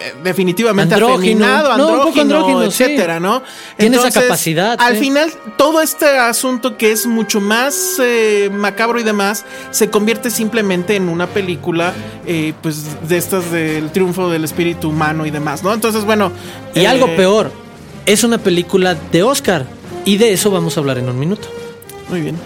eh, 0.00 0.14
definitivamente 0.24 0.94
Andrógino. 0.94 1.44
afeminado, 1.44 1.76
No, 1.76 2.02
andrógino, 2.20 2.70
sí. 2.70 2.82
etcétera, 2.84 3.20
¿no? 3.20 3.42
Tiene 3.76 3.96
esa 3.96 4.10
capacidad, 4.10 4.76
Al 4.80 4.94
sí. 4.94 5.00
final, 5.00 5.30
todo 5.56 5.80
este 5.82 6.06
asunto 6.18 6.76
que 6.76 6.92
es 6.92 7.06
mucho 7.06 7.40
más 7.40 7.96
eh, 8.00 8.50
macabro 8.52 8.98
y 9.00 9.02
demás, 9.04 9.44
se 9.70 9.90
convierte 9.90 10.30
simplemente 10.30 10.96
en 10.96 11.08
una 11.08 11.26
película, 11.26 11.47
eh, 12.26 12.52
pues, 12.62 13.08
de 13.08 13.16
estas 13.16 13.50
del 13.50 13.90
triunfo 13.90 14.28
del 14.28 14.44
espíritu 14.44 14.90
humano 14.90 15.24
y 15.24 15.30
demás, 15.30 15.62
¿no? 15.62 15.72
Entonces, 15.72 16.04
bueno. 16.04 16.32
Y 16.74 16.80
eh, 16.80 16.88
algo 16.88 17.06
peor, 17.16 17.52
es 18.06 18.24
una 18.24 18.38
película 18.38 18.94
de 18.94 19.22
Oscar. 19.22 19.66
Y 20.04 20.16
de 20.16 20.32
eso 20.32 20.50
vamos 20.50 20.76
a 20.76 20.80
hablar 20.80 20.98
en 20.98 21.08
un 21.08 21.18
minuto. 21.18 21.48
Muy 22.08 22.20
bien. 22.20 22.36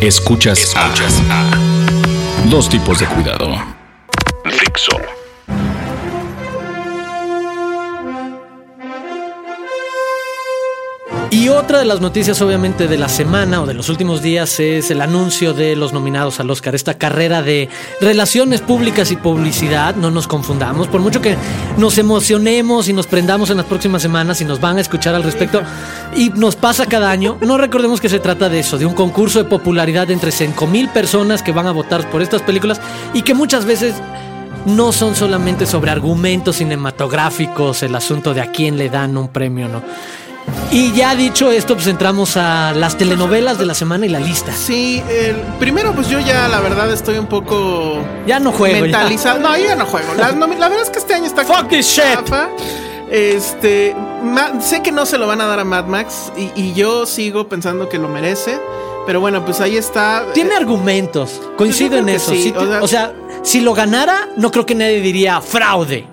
Escuchas, 0.00 0.58
Escuchas 0.60 1.22
a 1.30 1.50
dos 2.48 2.68
tipos 2.68 2.98
de 2.98 3.06
cuidado. 3.06 3.48
Dixo. 4.44 5.19
Y 11.40 11.48
otra 11.48 11.78
de 11.78 11.86
las 11.86 12.02
noticias, 12.02 12.42
obviamente, 12.42 12.86
de 12.86 12.98
la 12.98 13.08
semana 13.08 13.62
o 13.62 13.66
de 13.66 13.72
los 13.72 13.88
últimos 13.88 14.20
días 14.20 14.60
es 14.60 14.90
el 14.90 15.00
anuncio 15.00 15.54
de 15.54 15.74
los 15.74 15.94
nominados 15.94 16.38
al 16.38 16.50
Oscar. 16.50 16.74
Esta 16.74 16.98
carrera 16.98 17.40
de 17.40 17.70
relaciones 17.98 18.60
públicas 18.60 19.10
y 19.10 19.16
publicidad, 19.16 19.94
no 19.94 20.10
nos 20.10 20.28
confundamos. 20.28 20.86
Por 20.88 21.00
mucho 21.00 21.22
que 21.22 21.38
nos 21.78 21.96
emocionemos 21.96 22.90
y 22.90 22.92
nos 22.92 23.06
prendamos 23.06 23.48
en 23.48 23.56
las 23.56 23.64
próximas 23.64 24.02
semanas 24.02 24.42
y 24.42 24.44
nos 24.44 24.60
van 24.60 24.76
a 24.76 24.82
escuchar 24.82 25.14
al 25.14 25.22
respecto, 25.22 25.62
y 26.14 26.28
nos 26.28 26.56
pasa 26.56 26.84
cada 26.84 27.10
año, 27.10 27.38
no 27.40 27.56
recordemos 27.56 28.02
que 28.02 28.10
se 28.10 28.18
trata 28.18 28.50
de 28.50 28.60
eso, 28.60 28.76
de 28.76 28.84
un 28.84 28.92
concurso 28.92 29.42
de 29.42 29.48
popularidad 29.48 30.10
entre 30.10 30.32
5 30.32 30.66
mil 30.66 30.90
personas 30.90 31.42
que 31.42 31.52
van 31.52 31.66
a 31.66 31.72
votar 31.72 32.10
por 32.10 32.20
estas 32.20 32.42
películas 32.42 32.82
y 33.14 33.22
que 33.22 33.32
muchas 33.32 33.64
veces 33.64 33.94
no 34.66 34.92
son 34.92 35.16
solamente 35.16 35.64
sobre 35.64 35.90
argumentos 35.90 36.56
cinematográficos, 36.56 37.82
el 37.82 37.94
asunto 37.94 38.34
de 38.34 38.42
a 38.42 38.52
quién 38.52 38.76
le 38.76 38.90
dan 38.90 39.16
un 39.16 39.28
premio, 39.28 39.68
¿no? 39.68 39.82
Y 40.72 40.92
ya 40.92 41.14
dicho 41.16 41.50
esto, 41.50 41.74
pues 41.74 41.88
entramos 41.88 42.36
a 42.36 42.72
las 42.74 42.96
telenovelas 42.96 43.58
de 43.58 43.66
la 43.66 43.74
semana 43.74 44.06
y 44.06 44.08
la 44.08 44.20
lista. 44.20 44.52
Sí, 44.52 45.02
el, 45.08 45.34
primero, 45.58 45.92
pues 45.94 46.08
yo 46.08 46.20
ya 46.20 46.46
la 46.48 46.60
verdad 46.60 46.92
estoy 46.92 47.18
un 47.18 47.26
poco 47.26 47.98
Ya 48.26 48.38
no 48.38 48.52
juego. 48.52 48.76
ya. 48.76 48.82
mentalizado. 48.82 49.40
No, 49.40 49.56
yo 49.56 49.64
ya 49.64 49.74
no 49.76 49.84
juego. 49.86 50.14
La, 50.14 50.30
no, 50.32 50.46
la 50.46 50.68
verdad 50.68 50.84
es 50.84 50.90
que 50.90 50.98
este 51.00 51.14
año 51.14 51.26
está 51.26 51.44
Fuck 51.44 51.68
this 51.68 51.86
shit. 51.86 52.04
Este, 53.10 53.96
ma- 54.22 54.60
sé 54.60 54.82
que 54.82 54.92
no 54.92 55.04
se 55.06 55.18
lo 55.18 55.26
van 55.26 55.40
a 55.40 55.46
dar 55.46 55.58
a 55.58 55.64
Mad 55.64 55.86
Max 55.86 56.32
y, 56.36 56.50
y 56.60 56.72
yo 56.74 57.06
sigo 57.06 57.48
pensando 57.48 57.88
que 57.88 57.98
lo 57.98 58.08
merece. 58.08 58.58
Pero 59.06 59.18
bueno, 59.20 59.44
pues 59.44 59.60
ahí 59.60 59.76
está. 59.76 60.24
Tiene 60.34 60.54
argumentos. 60.54 61.40
Coincido 61.56 61.90
Pues 61.90 62.02
yo 62.02 62.08
en 62.08 62.08
eso. 62.14 62.30
sí, 62.32 62.50
sea- 62.56 62.82
o 62.82 62.86
sea, 62.86 63.12
si 63.42 63.60
lo 63.60 63.74
ganara, 63.74 64.28
no 64.36 64.52
creo 64.52 64.66
que 64.66 64.74
nadie 64.76 65.00
diría 65.00 65.40
fraude. 65.40 66.06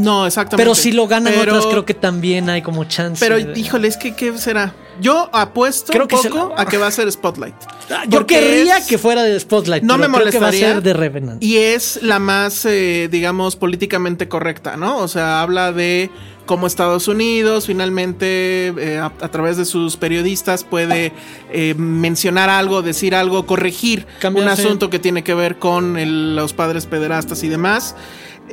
No, 0.00 0.26
exactamente. 0.26 0.62
Pero 0.64 0.74
si 0.74 0.92
lo 0.92 1.06
ganan 1.06 1.32
Pero- 1.36 1.52
otras, 1.54 1.66
creo 1.66 1.84
que 1.84 1.94
también 1.94 2.48
hay 2.50 2.62
como 2.62 2.84
chance. 2.84 3.24
Pero 3.24 3.36
de- 3.42 3.58
híjole, 3.58 3.88
es 3.88 3.96
que 3.96 4.14
¿qué 4.14 4.36
será? 4.38 4.74
Yo 5.00 5.30
apuesto 5.32 5.92
Creo 5.92 6.02
un 6.02 6.08
que 6.08 6.16
poco 6.16 6.52
la- 6.54 6.62
a 6.62 6.66
que 6.66 6.76
va 6.76 6.86
a 6.88 6.90
ser 6.90 7.10
Spotlight. 7.10 7.54
Ah, 7.90 8.02
Yo 8.06 8.26
querría 8.26 8.78
es- 8.78 8.86
que 8.86 8.98
fuera 8.98 9.22
de 9.22 9.38
Spotlight. 9.40 9.82
no 9.82 9.96
me 9.96 10.06
creo 10.06 10.12
que 10.18 10.18
molestaría. 10.38 10.66
va 10.66 10.70
a 10.72 10.74
ser 10.74 10.82
de 10.82 10.92
Revenant. 10.92 11.42
Y 11.42 11.56
es 11.56 12.00
la 12.02 12.18
más, 12.18 12.66
eh, 12.66 13.08
digamos, 13.10 13.56
políticamente 13.56 14.28
correcta, 14.28 14.76
¿no? 14.76 14.98
O 14.98 15.08
sea, 15.08 15.40
habla 15.40 15.72
de 15.72 16.10
cómo 16.44 16.66
Estados 16.66 17.08
Unidos 17.08 17.66
finalmente, 17.66 18.68
eh, 18.76 18.98
a, 18.98 19.06
a 19.06 19.28
través 19.30 19.56
de 19.56 19.64
sus 19.64 19.96
periodistas, 19.96 20.64
puede 20.64 21.12
eh, 21.52 21.74
mencionar 21.78 22.50
algo, 22.50 22.82
decir 22.82 23.14
algo, 23.14 23.46
corregir 23.46 24.06
un 24.34 24.48
asunto 24.48 24.90
que 24.90 24.98
tiene 24.98 25.24
que 25.24 25.32
ver 25.34 25.58
con 25.58 25.96
el- 25.96 26.36
los 26.36 26.52
padres 26.52 26.86
pederastas 26.86 27.42
y 27.42 27.48
demás. 27.48 27.94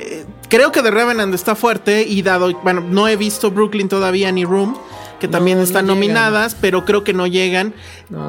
Eh, 0.00 0.24
creo 0.48 0.70
que 0.70 0.80
The 0.80 0.92
Revenant 0.92 1.34
está 1.34 1.56
fuerte 1.56 2.04
y 2.06 2.22
dado, 2.22 2.52
bueno, 2.62 2.80
no 2.80 3.08
he 3.08 3.16
visto 3.16 3.50
Brooklyn 3.50 3.88
todavía 3.88 4.30
ni 4.30 4.44
Room, 4.44 4.78
que 5.18 5.26
también 5.26 5.58
No, 5.58 5.64
están 5.64 5.86
no 5.86 5.94
llegan. 5.94 6.00
nominadas, 6.14 6.54
pero 6.60 6.84
creo 6.84 7.02
que 7.02 7.12
no 7.12 7.26
llegan. 7.26 7.74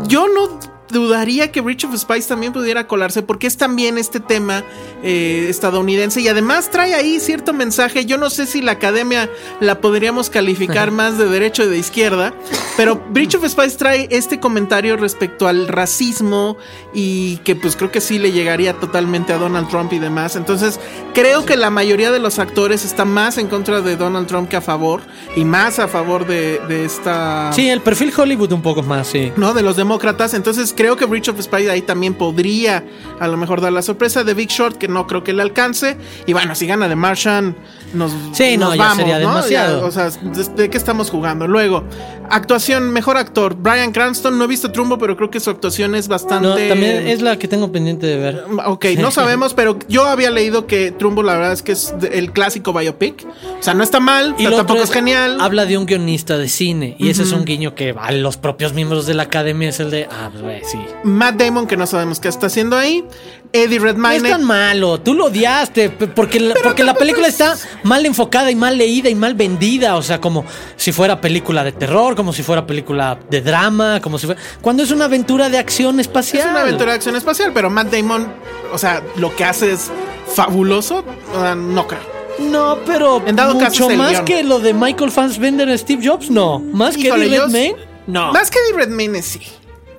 Yo 0.08 0.28
no 0.28 0.60
dudaría 0.90 1.52
que 1.52 1.62
Bridge 1.62 1.84
of 1.86 1.96
Spice 1.96 2.28
también 2.28 2.52
pudiera 2.52 2.88
colarse 2.88 3.22
porque 3.22 3.46
es 3.46 3.58
también 3.58 4.00
este 4.00 4.20
tema 4.20 4.64
eh, 5.04 5.46
estadounidense 5.48 6.20
y 6.22 6.28
además 6.28 6.72
trae 6.72 6.96
ahí 6.96 7.20
cierto 7.20 7.54
mensaje. 7.54 8.08
Yo 8.08 8.18
no 8.18 8.32
sé 8.32 8.48
si 8.48 8.64
la 8.64 8.72
academia 8.72 9.30
la 9.60 9.80
podríamos 9.82 10.32
calificar 10.32 10.90
más 11.00 11.20
de 11.20 11.26
derecho 11.30 11.64
y 11.66 11.68
de 11.68 11.78
izquierda, 11.78 12.34
pero 12.80 12.96
Bridge 13.10 13.36
of 13.36 13.46
Spice 13.46 13.76
trae 13.76 14.08
este 14.10 14.40
comentario 14.40 14.96
respecto 14.96 15.50
al 15.50 15.68
racismo 15.68 16.56
y 16.94 17.36
que 17.44 17.54
pues 17.58 17.76
creo 17.76 17.92
que 17.92 18.00
sí 18.00 18.20
le 18.20 18.32
llegaría 18.32 18.74
totalmente 18.74 19.34
a 19.34 19.38
Donald 19.38 19.68
Trump 19.68 19.92
y 19.92 20.00
demás. 20.00 20.38
Entonces 20.38 20.80
creo 21.14 21.46
que 21.46 21.58
la 21.58 21.72
mayoría 21.72 22.10
de 22.10 22.20
los 22.20 22.40
actores 22.40 22.86
está 22.86 23.04
más 23.04 23.38
en 23.38 23.48
contra 23.48 23.82
de 23.82 23.98
Donald 23.98 24.28
Trump 24.28 24.48
que 24.48 24.56
a 24.56 24.62
favor 24.62 25.02
y 25.36 25.44
más 25.44 25.78
a 25.80 25.90
favor 25.90 26.26
de, 26.26 26.62
de 26.70 26.86
esta... 26.86 27.52
Sí, 27.52 27.68
el 27.70 27.82
perfil 27.82 28.14
Hollywood 28.18 28.54
un 28.54 28.62
poco 28.62 28.82
más, 28.82 29.08
sí. 29.08 29.34
¿no? 29.36 29.54
De 29.54 29.62
los 29.62 29.76
demócratas. 29.76 30.34
Entonces 30.34 30.74
creo 30.74 30.96
que 30.96 31.04
Bridge 31.04 31.28
of 31.28 31.42
Spies 31.42 31.68
ahí 31.68 31.82
también 31.82 32.14
podría 32.14 32.86
a 33.20 33.28
lo 33.28 33.36
mejor 33.36 33.60
dar 33.60 33.74
la 33.74 33.82
sorpresa 33.82 34.24
de 34.24 34.34
Big 34.34 34.48
Short, 34.52 34.78
que 34.78 34.88
no 34.88 35.06
creo 35.06 35.22
que 35.22 35.34
le 35.34 35.42
alcance. 35.42 35.98
Y 36.26 36.32
bueno, 36.32 36.56
si 36.56 36.66
gana 36.66 36.88
de 36.88 36.96
Martian, 36.96 37.58
nos, 37.94 38.14
Sí, 38.32 38.56
no, 38.56 38.74
ya 38.74 38.96
sería 38.96 39.20
¿no? 39.20 39.32
demasiado. 39.32 39.82
Ya, 39.82 39.86
o 39.86 39.92
sea, 39.92 40.10
¿de, 40.10 40.44
de 40.56 40.70
qué 40.70 40.78
estamos 40.78 41.10
jugando? 41.10 41.46
Luego, 41.46 41.84
actuación, 42.30 42.69
mejor 42.80 43.18
actor. 43.18 43.56
Brian 43.56 43.92
Cranston, 43.92 44.38
no 44.38 44.46
he 44.46 44.48
visto 44.48 44.72
Trumbo, 44.72 44.98
pero 44.98 45.16
creo 45.16 45.30
que 45.30 45.40
su 45.40 45.50
actuación 45.50 45.96
es 45.96 46.08
bastante... 46.08 46.48
No, 46.48 46.56
también 46.56 47.08
es 47.08 47.22
la 47.22 47.38
que 47.38 47.48
tengo 47.48 47.72
pendiente 47.72 48.06
de 48.08 48.18
ver. 48.18 48.44
Ok, 48.66 48.86
no 48.98 49.12
sabemos, 49.12 49.54
pero 49.54 49.78
yo 49.88 50.06
había 50.06 50.30
leído 50.30 50.68
que 50.68 50.92
Trumbo 50.92 51.24
la 51.24 51.34
verdad 51.34 51.54
es 51.54 51.64
que 51.64 51.72
es 51.72 51.94
el 52.12 52.32
clásico 52.32 52.74
biopic. 52.74 53.26
O 53.60 53.64
sea, 53.64 53.74
no 53.74 53.84
está 53.84 54.00
mal, 54.00 54.36
Y 54.38 54.44
pero 54.44 54.58
tampoco 54.58 54.80
otro 54.80 54.84
es 54.86 54.92
genial. 54.92 55.40
Habla 55.40 55.66
de 55.66 55.78
un 55.78 55.86
guionista 55.86 56.38
de 56.38 56.48
cine. 56.48 56.96
Y 57.00 57.10
ese 57.10 57.24
es 57.24 57.32
un 57.32 57.46
guiño 57.46 57.76
que 57.76 57.96
a 57.98 58.12
los 58.12 58.38
propios 58.38 58.74
miembros 58.74 59.06
de 59.06 59.14
la 59.14 59.24
academia 59.24 59.70
es 59.70 59.80
el 59.80 59.92
de. 59.92 60.08
Ah, 60.12 60.30
pues, 60.40 60.70
sí. 60.70 60.80
Matt 61.04 61.36
Damon, 61.36 61.68
que 61.68 61.78
no 61.78 61.88
sabemos 61.88 62.20
qué 62.20 62.28
está 62.28 62.48
haciendo 62.48 62.78
ahí. 62.78 63.04
Eddie 63.52 63.80
No 63.80 63.86
Redmayne. 63.86 64.28
es 64.28 64.34
tan 64.36 64.44
malo, 64.44 65.00
tú 65.00 65.14
lo 65.14 65.26
odiaste, 65.26 65.90
porque, 65.90 66.40
la, 66.40 66.54
porque 66.64 66.84
la 66.84 66.94
película 66.94 67.28
está 67.28 67.56
mal 67.84 68.06
enfocada 68.06 68.52
y 68.52 68.56
mal 68.56 68.78
leída 68.78 69.10
y 69.10 69.16
mal 69.16 69.34
vendida, 69.34 69.96
o 69.96 70.04
sea, 70.04 70.22
como 70.22 70.46
si 70.76 70.92
fuera 70.92 71.20
película 71.20 71.64
de 71.64 71.72
terror, 71.72 72.16
como 72.16 72.32
si 72.32 72.44
fuera 72.44 72.68
película 72.68 73.18
de 73.30 73.42
drama, 73.42 74.02
como 74.02 74.20
si 74.20 74.28
fuera... 74.28 74.42
Cuando 74.62 74.84
es 74.84 74.92
una 74.92 75.06
aventura 75.06 75.50
de 75.50 75.58
acción 75.58 76.00
espacial. 76.00 76.44
Es 76.46 76.52
una 76.52 76.62
aventura 76.62 76.92
de 76.92 76.98
acción 76.98 77.16
espacial, 77.16 77.52
pero 77.54 77.70
Matt 77.70 77.92
Damon, 77.92 78.32
o 78.72 78.78
sea, 78.78 79.02
lo 79.16 79.36
que 79.36 79.44
hace 79.46 79.72
es 79.72 79.90
fabuloso. 80.28 81.04
O 81.36 81.42
sea, 81.42 81.56
no 81.56 81.88
creo. 81.88 82.20
No, 82.40 82.78
pero 82.86 83.22
En 83.26 83.36
dado 83.36 83.56
mucho 83.56 83.90
más 83.90 84.22
que 84.22 84.44
lo 84.44 84.60
de 84.60 84.74
Michael 84.74 85.12
Fassbender 85.12 85.68
y 85.70 85.78
Steve 85.78 86.08
Jobs, 86.08 86.30
no. 86.30 86.60
Más 86.60 86.96
que 86.96 87.10
Eddie 87.10 87.40
Redmayne, 87.40 87.76
no. 88.08 88.32
Más 88.32 88.50
que 88.50 88.60
Eddie 88.60 88.78
Redmayne, 88.78 89.22
sí. 89.22 89.42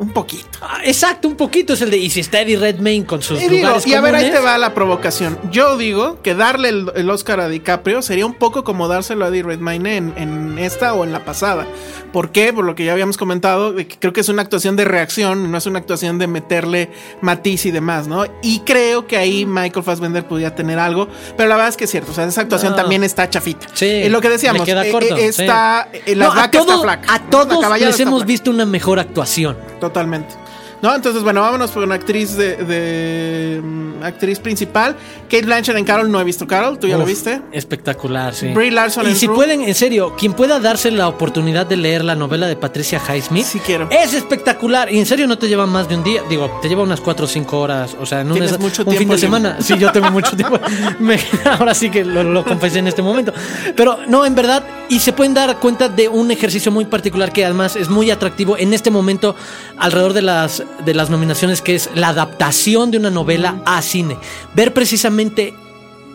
Un 0.00 0.14
poquito. 0.14 0.58
Ah, 0.62 0.78
exacto, 0.82 1.28
un 1.28 1.36
poquito 1.36 1.74
es 1.74 1.82
el 1.82 1.90
de. 1.90 1.98
Y 1.98 2.08
si 2.08 2.20
está 2.20 2.40
Eddie 2.40 2.56
Redmayne 2.58 3.04
con 3.04 3.20
sus 3.20 3.38
Y 3.38 3.48
digo, 3.48 3.66
lugares 3.66 3.86
y 3.86 3.92
a 3.92 4.00
ver, 4.00 4.14
ahí 4.14 4.22
comunes, 4.24 4.40
te 4.40 4.46
va 4.46 4.56
la 4.56 4.72
provocación. 4.72 5.38
Yo 5.52 5.76
digo 5.76 6.22
que 6.22 6.34
darle 6.34 6.70
el, 6.70 6.90
el 6.96 7.10
Oscar 7.10 7.38
a 7.40 7.48
DiCaprio 7.50 8.00
sería 8.00 8.24
un 8.24 8.32
poco 8.32 8.64
como 8.64 8.88
dárselo 8.88 9.26
a 9.26 9.28
Eddie 9.28 9.42
Redmayne 9.42 9.98
en, 9.98 10.14
en 10.16 10.58
esta 10.58 10.94
o 10.94 11.04
en 11.04 11.12
la 11.12 11.26
pasada. 11.26 11.66
¿Por 12.14 12.32
qué? 12.32 12.50
Por 12.54 12.64
lo 12.64 12.74
que 12.74 12.84
ya 12.86 12.92
habíamos 12.92 13.18
comentado, 13.18 13.76
que 13.76 13.86
creo 13.86 14.14
que 14.14 14.22
es 14.22 14.30
una 14.30 14.40
actuación 14.40 14.74
de 14.74 14.86
reacción, 14.86 15.52
no 15.52 15.58
es 15.58 15.66
una 15.66 15.78
actuación 15.78 16.18
de 16.18 16.26
meterle 16.26 16.90
matiz 17.20 17.66
y 17.66 17.70
demás, 17.70 18.08
¿no? 18.08 18.24
Y 18.42 18.60
creo 18.60 19.06
que 19.06 19.18
ahí 19.18 19.44
Michael 19.44 19.84
Fassbender 19.84 20.26
podría 20.26 20.54
tener 20.54 20.78
algo, 20.78 21.08
pero 21.36 21.48
la 21.50 21.56
verdad 21.56 21.68
es 21.68 21.76
que 21.76 21.84
es 21.84 21.90
cierto, 21.90 22.10
o 22.12 22.14
sea, 22.14 22.24
esa 22.24 22.40
actuación 22.40 22.72
No. 22.72 22.76
también 22.76 23.04
está 23.04 23.28
chafita. 23.28 23.66
Sí, 23.74 23.86
Es 23.86 24.10
lo 24.10 24.20
que 24.22 24.30
decíamos, 24.30 24.60
le 24.60 24.64
queda 24.66 24.86
eh, 24.86 24.90
corto, 24.90 25.14
eh, 25.16 25.26
está, 25.26 25.88
eh, 25.92 26.16
la 26.16 26.24
No, 26.24 26.30
vaca 26.34 26.44
está 26.46 26.58
todo- 26.64 26.82
flaca. 26.82 27.14
a 27.14 27.20
todos 27.30 27.78
les 27.78 28.00
hemos 28.00 28.20
flaca. 28.20 28.26
visto 28.26 28.50
una 28.50 28.64
mejor 28.64 28.98
actuación. 28.98 29.58
Totalmente. 29.90 30.34
No, 30.82 30.94
entonces, 30.94 31.22
bueno, 31.22 31.42
vámonos 31.42 31.70
por 31.72 31.82
una 31.82 31.96
actriz 31.96 32.36
de, 32.38 32.56
de, 32.56 33.60
mm, 33.62 34.02
actriz 34.02 34.38
principal. 34.38 34.96
Kate 35.24 35.42
Blanchett 35.44 35.76
en 35.76 35.84
Carol, 35.84 36.10
no 36.10 36.18
he 36.18 36.24
visto 36.24 36.46
Carol, 36.46 36.78
¿tú 36.78 36.86
ya 36.86 36.96
lo 36.96 37.04
viste? 37.04 37.42
Espectacular, 37.52 38.34
sí. 38.34 38.48
Brie 38.54 38.70
Larson 38.70 39.04
y 39.06 39.10
en 39.10 39.16
si 39.16 39.28
pueden, 39.28 39.60
en 39.60 39.74
serio, 39.74 40.16
quien 40.16 40.32
pueda 40.32 40.58
darse 40.58 40.90
la 40.90 41.06
oportunidad 41.08 41.66
de 41.66 41.76
leer 41.76 42.02
la 42.02 42.14
novela 42.14 42.46
de 42.46 42.56
Patricia 42.56 42.98
Highsmith, 43.06 43.44
Sí 43.44 43.58
quiero. 43.60 43.88
es 43.90 44.14
espectacular. 44.14 44.90
Y 44.90 44.98
en 44.98 45.04
serio 45.04 45.26
no 45.26 45.36
te 45.36 45.48
lleva 45.48 45.66
más 45.66 45.86
de 45.86 45.96
un 45.96 46.02
día. 46.02 46.22
Digo, 46.30 46.50
te 46.62 46.68
lleva 46.70 46.82
unas 46.82 47.02
4 47.02 47.26
o 47.26 47.28
5 47.28 47.60
horas. 47.60 47.94
O 48.00 48.06
sea, 48.06 48.22
en 48.22 48.28
un, 48.28 48.32
Tienes 48.38 48.58
mucho 48.58 48.82
un 48.86 48.94
fin 48.96 49.08
de 49.10 49.18
semana. 49.18 49.58
Sí, 49.60 49.76
yo 49.78 49.92
tengo 49.92 50.10
mucho 50.10 50.34
tiempo. 50.34 50.58
Me- 50.98 51.20
ahora 51.58 51.74
sí 51.74 51.90
que 51.90 52.06
lo, 52.06 52.22
lo 52.24 52.42
confesé 52.42 52.78
en 52.78 52.88
este 52.88 53.02
momento. 53.02 53.34
Pero 53.76 53.98
no, 54.08 54.24
en 54.24 54.34
verdad, 54.34 54.64
y 54.90 54.98
se 54.98 55.12
pueden 55.12 55.34
dar 55.34 55.60
cuenta 55.60 55.88
de 55.88 56.08
un 56.08 56.32
ejercicio 56.32 56.72
muy 56.72 56.84
particular 56.84 57.32
que 57.32 57.44
además 57.44 57.76
es 57.76 57.88
muy 57.88 58.10
atractivo 58.10 58.58
en 58.58 58.74
este 58.74 58.90
momento 58.90 59.36
alrededor 59.78 60.12
de 60.12 60.22
las, 60.22 60.64
de 60.84 60.94
las 60.94 61.08
nominaciones, 61.08 61.62
que 61.62 61.76
es 61.76 61.88
la 61.94 62.08
adaptación 62.08 62.90
de 62.90 62.98
una 62.98 63.08
novela 63.08 63.62
a 63.64 63.80
cine. 63.82 64.18
Ver 64.52 64.74
precisamente 64.74 65.54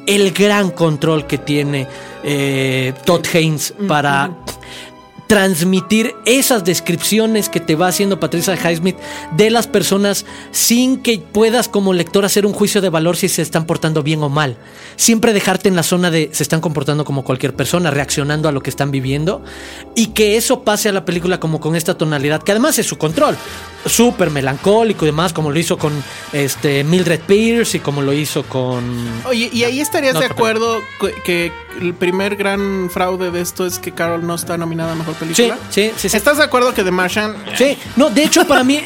el 0.06 0.32
gran 0.32 0.72
control 0.72 1.26
que 1.26 1.38
tiene 1.38 1.88
eh, 2.22 2.94
Todd 3.06 3.26
Haynes 3.34 3.74
para 3.88 4.32
transmitir 5.28 6.16
esas 6.26 6.64
descripciones 6.64 7.50
que 7.50 7.60
te 7.60 7.76
va 7.76 7.88
haciendo 7.88 8.20
Patricia 8.20 8.56
Highsmith 8.56 8.98
de 9.36 9.50
las 9.50 9.68
personas 9.68 10.26
sin 10.52 11.02
que 11.02 11.20
puedas 11.20 11.68
como 11.68 11.94
lector 11.94 12.26
hacer 12.26 12.46
un 12.46 12.54
juicio 12.54 12.82
de 12.82 12.90
valor 12.90 13.18
si 13.18 13.30
se 13.30 13.42
están 13.42 13.66
portando 13.66 14.04
bien 14.04 14.22
o 14.24 14.30
mal. 14.30 14.58
Siempre 14.96 15.34
dejarte 15.34 15.70
en 15.70 15.76
la 15.76 15.84
zona 15.84 16.12
de 16.12 16.30
se 16.32 16.44
están 16.44 16.62
comportando 16.62 17.06
como 17.06 17.24
cualquier 17.24 17.56
persona, 17.56 17.92
reaccionando 17.92 18.48
a 18.48 18.52
lo 18.52 18.62
que 18.62 18.70
están 18.70 18.92
viviendo 18.92 19.44
y 19.96 20.08
que 20.08 20.38
eso 20.38 20.64
pase 20.64 20.90
a 20.90 20.92
la 20.92 21.06
película 21.06 21.40
como 21.40 21.60
con 21.60 21.76
esta 21.76 21.98
tonalidad, 21.98 22.44
que 22.44 22.52
además 22.52 22.78
es 22.80 22.86
su 22.86 22.98
control, 22.98 23.36
súper 23.86 24.30
melancólico 24.30 25.06
y 25.06 25.08
demás, 25.08 25.34
como 25.34 25.52
lo 25.52 25.60
hizo 25.60 25.78
con 25.78 26.04
este 26.34 26.84
Mildred 26.84 27.22
Pierce 27.22 27.78
y 27.78 27.80
como 27.80 28.02
lo 28.02 28.14
hizo 28.14 28.44
con... 28.44 28.84
Oye, 29.26 29.50
¿y 29.52 29.64
ahí 29.64 29.80
estarías 29.80 30.14
No, 30.14 30.20
de 30.20 30.28
acuerdo 30.28 30.82
que, 31.00 31.14
que 31.24 31.52
el 31.82 31.94
primer 31.94 32.36
gran 32.36 32.90
fraude 32.90 33.32
de 33.32 33.42
esto 33.42 33.66
es 33.66 33.80
que 33.80 33.92
Carol 33.92 34.26
no 34.26 34.36
está 34.36 34.58
nominada 34.58 34.94
a 34.94 34.96
Mejor 34.96 35.14
Película? 35.15 35.58
Sí, 35.69 35.91
sí, 35.97 36.10
sí. 36.10 36.17
¿Estás 36.17 36.38
de 36.38 36.43
acuerdo 36.43 36.73
que 36.73 36.84
The 36.84 36.91
Martian... 36.91 37.36
Sí, 37.58 37.78
no, 37.95 38.10
de 38.10 38.23
hecho 38.23 38.47
para 38.47 38.63
mí 38.63 38.80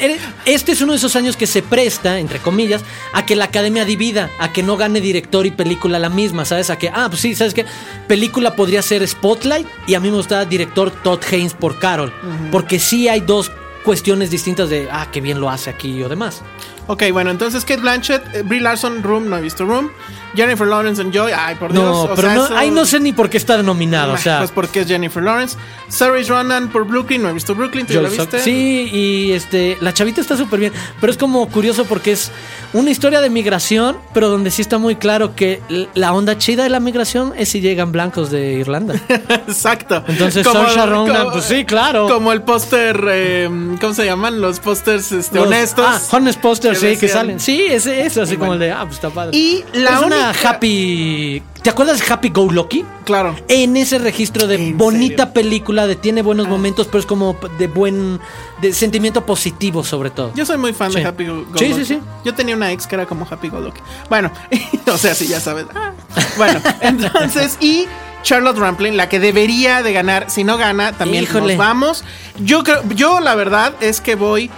este 0.44 0.72
es 0.72 0.80
uno 0.80 0.92
de 0.92 0.98
esos 0.98 1.16
años 1.16 1.36
que 1.36 1.46
se 1.46 1.62
presta, 1.62 2.18
entre 2.18 2.38
comillas, 2.38 2.82
a 3.12 3.26
que 3.26 3.36
la 3.36 3.46
academia 3.46 3.84
divida, 3.84 4.30
a 4.38 4.52
que 4.52 4.62
no 4.62 4.76
gane 4.76 5.00
director 5.00 5.46
y 5.46 5.50
película 5.50 5.98
la 5.98 6.08
misma, 6.08 6.44
¿sabes? 6.44 6.70
A 6.70 6.78
que, 6.78 6.88
ah, 6.88 7.06
pues 7.08 7.20
sí, 7.20 7.34
¿sabes 7.34 7.54
qué? 7.54 7.66
Película 8.08 8.56
podría 8.56 8.82
ser 8.82 9.06
Spotlight 9.06 9.66
y 9.86 9.94
a 9.94 10.00
mí 10.00 10.10
me 10.10 10.16
gusta 10.16 10.44
director 10.44 10.90
Todd 10.90 11.20
Haynes 11.30 11.54
por 11.54 11.78
Carol, 11.78 12.12
porque 12.50 12.78
sí 12.78 13.08
hay 13.08 13.20
dos 13.20 13.50
cuestiones 13.84 14.30
distintas 14.30 14.68
de, 14.68 14.88
ah, 14.90 15.08
qué 15.10 15.20
bien 15.20 15.40
lo 15.40 15.50
hace 15.50 15.70
aquí 15.70 16.02
o 16.02 16.08
demás. 16.08 16.42
Ok, 16.86 17.04
bueno, 17.12 17.30
entonces 17.30 17.64
Kate 17.64 17.80
Blanchett, 17.80 18.34
eh, 18.34 18.42
Brie 18.42 18.60
Larson, 18.60 19.02
Room, 19.02 19.28
no 19.28 19.38
he 19.38 19.40
visto 19.40 19.64
Room. 19.64 19.90
Jennifer 20.34 20.66
Lawrence 20.66 21.00
en 21.02 21.12
Joy, 21.12 21.32
ay, 21.36 21.54
por 21.56 21.72
Dios. 21.72 21.84
No, 21.84 22.02
o 22.02 22.14
pero 22.14 22.28
sea, 22.28 22.34
no, 22.34 22.44
eso- 22.46 22.56
ahí 22.56 22.70
no 22.70 22.84
sé 22.84 23.00
ni 23.00 23.12
por 23.12 23.28
qué 23.30 23.36
está 23.36 23.62
nominado, 23.62 24.12
o 24.14 24.16
sea... 24.16 24.38
Pues 24.38 24.50
porque 24.50 24.80
es 24.80 24.86
Jennifer 24.88 25.22
Lawrence. 25.22 25.56
Saoirse 25.88 26.30
Ronan 26.30 26.68
por 26.68 26.86
Brooklyn, 26.86 27.22
no 27.22 27.28
he 27.30 27.32
visto 27.32 27.54
Brooklyn, 27.54 27.84
¿tú 27.86 27.94
ya 27.94 28.00
la 28.02 28.08
viste? 28.08 28.38
Sí, 28.40 28.88
y 28.92 29.32
este, 29.32 29.76
la 29.80 29.92
chavita 29.92 30.20
está 30.20 30.36
súper 30.36 30.60
bien, 30.60 30.72
pero 31.00 31.10
es 31.10 31.18
como 31.18 31.48
curioso 31.48 31.84
porque 31.84 32.12
es 32.12 32.30
una 32.72 32.90
historia 32.90 33.20
de 33.20 33.28
migración, 33.30 33.96
pero 34.14 34.28
donde 34.28 34.50
sí 34.52 34.62
está 34.62 34.78
muy 34.78 34.94
claro 34.96 35.34
que 35.34 35.60
la 35.94 36.12
onda 36.12 36.38
chida 36.38 36.62
de 36.62 36.68
la 36.68 36.78
migración 36.80 37.32
es 37.36 37.48
si 37.48 37.60
llegan 37.60 37.90
blancos 37.90 38.30
de 38.30 38.52
Irlanda. 38.52 38.94
Exacto. 39.48 40.04
Entonces, 40.06 40.46
Saoirse 40.46 40.86
Ronan, 40.86 41.30
pues 41.32 41.44
sí, 41.46 41.64
claro. 41.64 42.06
Como 42.08 42.32
el 42.32 42.42
póster, 42.42 43.04
eh, 43.10 43.48
¿cómo 43.80 43.94
se 43.94 44.04
llaman? 44.04 44.40
Los 44.40 44.60
pósters 44.60 45.10
este, 45.12 45.36
Los- 45.38 45.46
honestos. 45.48 45.84
Ah, 45.88 46.00
honest 46.12 46.40
posters, 46.40 46.78
sí, 46.78 46.96
que 46.96 47.08
salen. 47.08 47.40
Sí, 47.40 47.62
ese 47.68 48.06
es 48.06 48.16
así 48.16 48.34
Y 48.34 48.36
como 48.36 48.50
bueno. 48.50 48.64
el 48.64 48.70
de, 48.70 48.72
ah, 48.76 48.82
pues 48.84 48.94
está 48.96 49.10
padre. 49.10 49.36
Y 49.36 49.64
la 49.72 49.96
es 49.96 50.02
una 50.02 50.19
happy. 50.44 51.42
¿Te 51.62 51.68
acuerdas 51.68 51.98
de 52.00 52.10
Happy 52.12 52.30
Go 52.30 52.50
Lucky? 52.50 52.84
Claro. 53.04 53.36
En 53.48 53.76
ese 53.76 53.98
registro 53.98 54.46
de 54.46 54.54
¿En 54.54 54.78
bonita 54.78 55.08
serio? 55.08 55.24
Ah. 55.24 55.32
película, 55.34 55.86
de 55.86 55.94
tiene 55.96 56.22
buenos 56.22 56.48
momentos, 56.48 56.86
pero 56.86 57.00
es 57.00 57.06
como 57.06 57.36
de 57.58 57.66
buen. 57.66 58.18
de 58.62 58.72
sentimiento 58.72 59.26
positivo, 59.26 59.84
sobre 59.84 60.10
todo. 60.10 60.32
Yo 60.34 60.46
soy 60.46 60.56
muy 60.56 60.72
fan 60.72 60.90
de. 60.92 61.04
Happy 61.04 61.26
Go, 61.26 61.44
Go 61.50 61.58
Sí, 61.58 61.68
Lucky. 61.68 61.84
sí, 61.84 61.94
sí. 61.96 62.00
Yo 62.24 62.34
tenía 62.34 62.56
una 62.56 62.72
ex 62.72 62.86
que 62.86 62.94
era 62.94 63.04
como 63.06 63.26
Happy 63.30 63.48
Go 63.48 63.60
Lucky. 63.60 63.80
Bueno, 64.08 64.30
o 64.92 64.96
sea, 64.98 65.14
sí, 65.14 65.26
ya 65.26 65.40
sabes. 65.40 65.66
Ah. 65.74 65.92
Bueno, 66.38 66.60
entonces, 66.80 67.58
y 67.60 67.86
Charlotte 68.22 68.56
Rampling, 68.58 68.96
la 68.96 69.08
que 69.10 69.20
debería 69.20 69.82
de 69.82 69.92
ganar, 69.92 70.30
si 70.30 70.44
no 70.44 70.56
gana, 70.56 70.92
también 70.92 71.24
Híjole. 71.24 71.56
nos 71.56 71.58
vamos. 71.66 72.04
Yo 72.38 72.64
creo, 72.64 72.82
yo 72.94 73.20
la 73.20 73.34
verdad 73.34 73.74
es 73.80 74.00
que 74.00 74.14
voy. 74.14 74.50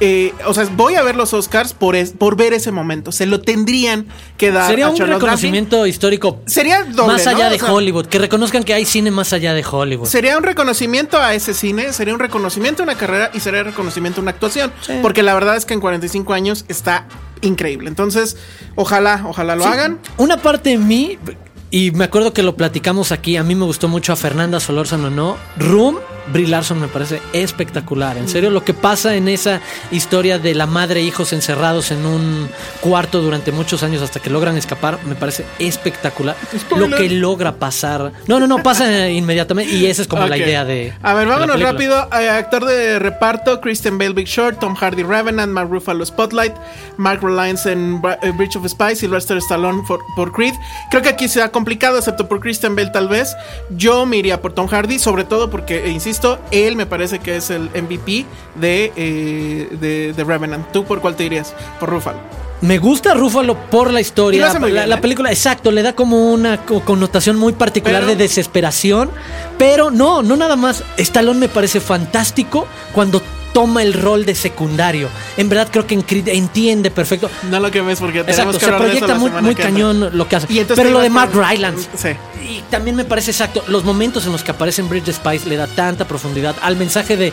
Eh, 0.00 0.32
o 0.46 0.54
sea, 0.54 0.64
voy 0.76 0.94
a 0.94 1.02
ver 1.02 1.16
los 1.16 1.32
Oscars 1.34 1.72
por, 1.74 1.96
es- 1.96 2.12
por 2.12 2.36
ver 2.36 2.52
ese 2.52 2.70
momento. 2.70 3.10
Se 3.12 3.26
lo 3.26 3.40
tendrían 3.40 4.06
que 4.36 4.52
dar 4.52 4.68
Sería 4.70 4.86
a 4.86 4.90
un 4.90 4.96
Charlotte 4.96 5.20
reconocimiento 5.20 5.86
histórico. 5.86 6.40
Sería 6.46 6.84
doble, 6.84 7.14
más 7.14 7.26
allá 7.26 7.44
¿no? 7.46 7.50
de 7.50 7.56
O 7.56 7.58
sea, 7.58 7.72
Hollywood. 7.72 8.06
Que 8.06 8.18
reconozcan 8.18 8.62
que 8.64 8.74
hay 8.74 8.84
cine 8.84 9.10
más 9.10 9.32
allá 9.32 9.54
de 9.54 9.64
Hollywood. 9.68 10.06
Sería 10.06 10.36
un 10.38 10.44
reconocimiento 10.44 11.18
a 11.18 11.34
ese 11.34 11.54
cine, 11.54 11.92
sería 11.92 12.14
un 12.14 12.20
reconocimiento 12.20 12.82
a 12.82 12.84
una 12.84 12.94
carrera 12.96 13.30
y 13.34 13.40
sería 13.40 13.60
un 13.60 13.66
reconocimiento 13.66 14.20
a 14.20 14.22
una 14.22 14.30
actuación. 14.30 14.72
Sí. 14.80 14.92
Porque 15.02 15.22
la 15.22 15.34
verdad 15.34 15.56
es 15.56 15.64
que 15.64 15.74
en 15.74 15.80
45 15.80 16.32
años 16.32 16.64
está 16.68 17.06
increíble. 17.40 17.88
Entonces, 17.88 18.36
ojalá, 18.76 19.24
ojalá 19.26 19.56
lo 19.56 19.64
Sí, 19.64 19.68
hagan. 19.70 19.98
Una 20.16 20.36
parte 20.38 20.70
de 20.70 20.78
mí, 20.78 21.18
y 21.70 21.90
me 21.90 22.04
acuerdo 22.04 22.32
que 22.32 22.42
lo 22.42 22.56
platicamos 22.56 23.12
aquí, 23.12 23.36
a 23.36 23.42
mí 23.42 23.54
me 23.54 23.64
gustó 23.64 23.88
mucho 23.88 24.12
a 24.12 24.16
Fernanda 24.16 24.58
Solórzano, 24.60 25.10
¿no? 25.10 25.36
Room, 25.58 25.98
Brie 26.32 26.46
Larson 26.46 26.80
me 26.80 26.88
parece 26.88 27.20
espectacular. 27.32 28.16
En 28.16 28.28
serio, 28.28 28.50
lo 28.50 28.64
que 28.64 28.74
pasa 28.74 29.16
en 29.16 29.28
esa 29.28 29.60
historia 29.90 30.38
de 30.38 30.54
la 30.54 30.66
madre 30.66 31.00
e 31.00 31.02
hijos 31.04 31.32
encerrados 31.32 31.90
en 31.90 32.04
un 32.06 32.48
cuarto 32.80 33.20
durante 33.20 33.52
muchos 33.52 33.82
años 33.82 34.02
hasta 34.02 34.20
que 34.20 34.30
logran 34.30 34.56
escapar, 34.56 34.98
me 35.04 35.14
parece 35.14 35.44
espectacular. 35.58 36.36
Spoiler. 36.58 36.90
Lo 36.90 36.96
que 36.96 37.10
logra 37.10 37.52
pasar. 37.52 38.12
No, 38.26 38.40
no, 38.40 38.46
no, 38.46 38.62
pasa 38.62 39.08
inmediatamente 39.10 39.72
y 39.72 39.86
esa 39.86 40.02
es 40.02 40.08
como 40.08 40.26
la 40.26 40.36
idea 40.36 40.64
de. 40.64 40.92
A 41.02 41.14
ver, 41.14 41.28
vámonos 41.28 41.60
rápido. 41.60 42.08
Eh, 42.18 42.28
actor 42.28 42.64
de 42.64 42.98
reparto: 42.98 43.60
Christian 43.60 43.98
Bale, 43.98 44.12
Big 44.12 44.26
Short, 44.26 44.58
Tom 44.58 44.74
Hardy, 44.74 45.02
Revenant, 45.02 45.52
Mark 45.52 45.70
Ruffalo, 45.70 46.04
Spotlight, 46.04 46.54
Mark 46.96 47.22
Reliance 47.22 47.70
en 47.70 48.02
eh, 48.22 48.32
Bridge 48.36 48.56
of 48.56 48.66
Spies, 48.66 48.98
Sylvester 48.98 49.36
Stallone 49.38 49.82
por, 49.86 50.00
por 50.16 50.32
Creed. 50.32 50.54
Creo 50.90 51.02
que 51.02 51.08
aquí 51.08 51.28
será 51.28 51.50
complicado, 51.50 51.98
excepto 51.98 52.28
por 52.28 52.40
Christian 52.40 52.74
Bale, 52.76 52.90
tal 52.90 53.08
vez. 53.08 53.34
Yo 53.70 54.06
me 54.06 54.16
iría 54.16 54.40
por 54.40 54.52
Tom 54.52 54.66
Hardy, 54.66 54.98
sobre 54.98 55.24
todo 55.24 55.50
porque, 55.50 55.84
eh, 55.84 55.90
insisto, 55.90 56.17
él 56.50 56.76
me 56.76 56.86
parece 56.86 57.18
que 57.18 57.36
es 57.36 57.50
el 57.50 57.70
MVP 57.70 58.24
de, 58.56 58.92
eh, 58.96 59.68
de, 59.80 60.12
de 60.12 60.24
Revenant. 60.24 60.70
¿Tú 60.72 60.84
por 60.84 61.00
cuál 61.00 61.14
te 61.16 61.24
irías? 61.24 61.54
Por 61.80 61.90
Ruffalo. 61.90 62.18
Me 62.60 62.78
gusta 62.78 63.14
Rúfalo 63.14 63.54
por 63.70 63.92
la 63.92 64.00
historia. 64.00 64.52
la, 64.52 64.58
bien, 64.58 64.88
la 64.88 64.96
¿eh? 64.96 65.00
película, 65.00 65.30
exacto, 65.30 65.70
le 65.70 65.82
da 65.82 65.92
como 65.92 66.32
una 66.32 66.64
co- 66.64 66.80
connotación 66.80 67.36
muy 67.36 67.52
particular 67.52 68.00
Pero- 68.02 68.10
de 68.12 68.16
desesperación. 68.16 69.10
Pero 69.58 69.92
no, 69.92 70.22
no 70.24 70.36
nada 70.36 70.56
más. 70.56 70.82
Stallone 70.96 71.38
me 71.38 71.48
parece 71.48 71.78
fantástico 71.80 72.66
cuando 72.92 73.22
toma 73.58 73.82
el 73.82 73.92
rol 73.92 74.24
de 74.24 74.36
secundario. 74.36 75.08
En 75.36 75.48
verdad 75.48 75.66
creo 75.72 75.84
que 75.84 75.94
en 75.94 76.02
Creed 76.02 76.28
entiende 76.28 76.92
perfecto. 76.92 77.28
No 77.50 77.58
lo 77.58 77.72
que 77.72 77.80
ves 77.80 77.98
porque 77.98 78.22
tenemos 78.22 78.54
Exacto, 78.54 78.58
que 78.60 78.64
se 78.66 78.72
proyecta 78.72 79.14
muy, 79.16 79.50
entra. 79.50 79.64
cañón 79.64 80.10
lo 80.16 80.28
que 80.28 80.36
hace. 80.36 80.46
Y 80.52 80.62
Pero 80.64 80.90
lo 80.90 81.00
de 81.00 81.10
Mark 81.10 81.32
por- 81.32 81.44
Rylance. 81.44 81.88
Sí. 81.96 82.10
Y 82.48 82.62
también 82.70 82.94
me 82.94 83.04
parece 83.04 83.32
exacto. 83.32 83.64
Los 83.66 83.82
momentos 83.84 84.24
en 84.26 84.32
los 84.32 84.44
que 84.44 84.52
aparece 84.52 84.80
en 84.80 84.88
Bridge 84.88 85.12
Spice 85.12 85.48
le 85.48 85.56
da 85.56 85.66
tanta 85.66 86.06
profundidad 86.06 86.54
al 86.62 86.76
mensaje 86.76 87.16
de 87.16 87.32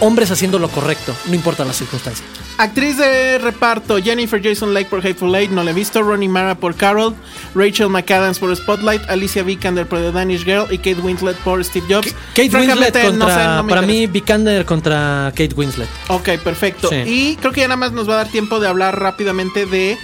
hombres 0.00 0.30
haciendo 0.30 0.58
lo 0.58 0.68
correcto, 0.68 1.14
no 1.26 1.34
importa 1.34 1.64
las 1.64 1.76
circunstancias. 1.76 2.26
Actriz 2.58 2.98
de 2.98 3.38
reparto: 3.38 3.98
Jennifer 4.02 4.42
Jason 4.42 4.74
Leigh 4.74 4.86
por 4.88 4.98
Hateful 4.98 5.34
Eight, 5.36 5.50
no 5.50 5.62
la 5.62 5.70
he 5.70 5.74
visto. 5.74 6.02
Ronnie 6.02 6.28
Mara 6.28 6.56
por 6.56 6.74
Carol. 6.74 7.14
Rachel 7.54 7.88
McAdams 7.88 8.40
por 8.40 8.54
Spotlight. 8.56 9.08
Alicia 9.08 9.44
Vikander 9.44 9.86
por 9.86 10.00
The 10.00 10.10
Danish 10.10 10.44
Girl. 10.44 10.66
Y 10.70 10.78
Kate 10.78 11.00
Winslet 11.00 11.36
por 11.38 11.64
Steve 11.64 11.86
Jobs. 11.88 12.12
Kate 12.34 12.48
Winslet 12.56 12.92
contra. 13.00 13.12
no 13.12 13.28
sé, 13.28 13.44
no 13.44 13.62
me 13.62 13.70
para 13.70 13.82
interesa. 13.82 13.86
mí, 13.86 14.06
Vikander 14.08 14.64
contra 14.64 15.32
Kate 15.36 15.54
Winslet. 15.54 15.88
Ok, 16.08 16.30
perfecto. 16.42 16.88
Sí. 16.88 16.96
Y 17.06 17.36
creo 17.36 17.52
que 17.52 17.60
ya 17.60 17.68
nada 17.68 17.76
más 17.76 17.92
nos 17.92 18.08
va 18.08 18.14
a 18.14 18.16
dar 18.18 18.28
tiempo 18.28 18.58
de 18.58 18.66
hablar 18.66 18.98
rápidamente 19.00 19.64
de 19.66 19.96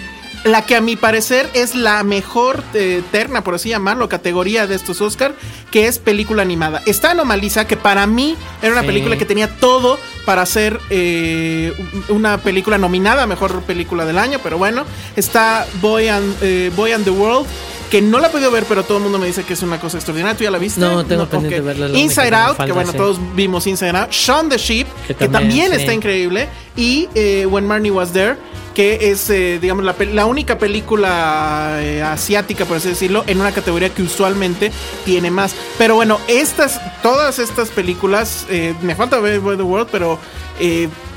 la 0.45 0.67
que 0.67 0.77
a 0.77 0.81
mi 0.81 0.95
parecer 0.97 1.49
es 1.55 1.75
la 1.75 2.03
mejor 2.05 2.63
eh, 2.75 3.03
terna, 3.11 3.43
por 3.43 3.55
así 3.55 3.71
llamarlo, 3.71 4.09
categoría 4.09 4.67
de 4.67 4.75
estos 4.75 5.01
Oscar, 5.01 5.35
que 5.71 5.87
es 5.87 5.99
película 5.99 6.43
animada. 6.43 6.83
Está 6.87 7.13
Anomalisa, 7.13 7.67
que 7.67 7.77
para 7.79 8.07
mí 8.07 8.37
era 8.63 8.73
una 8.73 8.83
Sí. 8.83 8.87
película 8.89 9.17
que 9.17 9.25
tenía 9.25 9.49
todo 9.57 9.99
para 10.27 10.45
ser 10.47 10.79
eh, 10.91 11.73
una 12.09 12.39
película 12.39 12.77
nominada 12.79 13.23
a 13.23 13.27
mejor 13.27 13.63
película 13.63 14.05
del 14.05 14.19
año, 14.19 14.39
pero 14.43 14.59
bueno, 14.59 14.85
está 15.17 15.67
Boy 15.81 16.09
and, 16.09 16.37
eh, 16.43 16.71
Boy 16.77 16.93
and 16.93 17.05
the 17.05 17.11
World. 17.11 17.47
Que 17.91 18.03
no 18.03 18.19
la 18.19 18.27
he 18.27 18.31
podido 18.31 18.51
ver, 18.51 18.65
pero 18.69 18.83
todo 18.83 18.97
el 18.99 19.05
mundo 19.05 19.19
me 19.19 19.27
dice 19.27 19.45
que 19.45 19.53
es 19.53 19.63
una 19.63 19.79
cosa 19.79 19.99
extraordinaria. 19.99 20.37
¿Tú 20.37 20.43
ya 20.43 20.51
la 20.51 20.59
viste? 20.59 20.81
No, 20.81 21.05
tengo 21.05 21.27
pendiente 21.27 21.61
ok. 21.61 21.67
verla, 21.67 21.89
Inside 21.97 22.35
Out, 22.35 22.57
que 22.65 22.73
bueno, 22.73 22.91
sí. 22.91 22.97
todos 22.97 23.19
vimos 23.37 23.67
Inside 23.69 23.97
Out. 23.97 24.11
Shaun 24.11 24.49
the 24.49 24.57
Sheep, 24.59 24.89
que 25.07 25.15
Que 25.15 25.29
también, 25.29 25.33
también, 25.33 25.71
sí. 25.73 25.77
está 25.77 25.93
increíble. 25.93 26.49
Y 26.77 27.09
eh, 27.15 27.47
When 27.47 27.67
Marnie 27.69 27.93
Was 27.93 28.13
There, 28.13 28.37
que 28.75 29.11
es, 29.11 29.31
eh, 29.31 29.59
digamos, 29.61 29.85
la, 29.85 30.27
única 30.27 30.59
película 30.59 31.79
eh, 31.81 32.03
asiática, 32.03 32.65
por 32.65 32.79
así 32.79 32.89
decirlo, 32.89 33.25
en 33.27 33.41
una 33.41 33.53
categoría 33.53 33.89
que 33.89 34.03
usualmente 34.03 34.73
tiene 35.05 35.31
más. 35.31 35.55
Pero 35.79 35.95
bueno, 35.95 36.19
estas, 36.27 36.81
todas 37.03 37.39
estas 37.39 37.71
películas, 37.71 38.47
eh, 38.51 38.75
me 38.83 38.97
falta 38.97 39.21
ver 39.21 39.41
the 39.41 39.63
World, 39.63 39.89
pero 39.91 40.19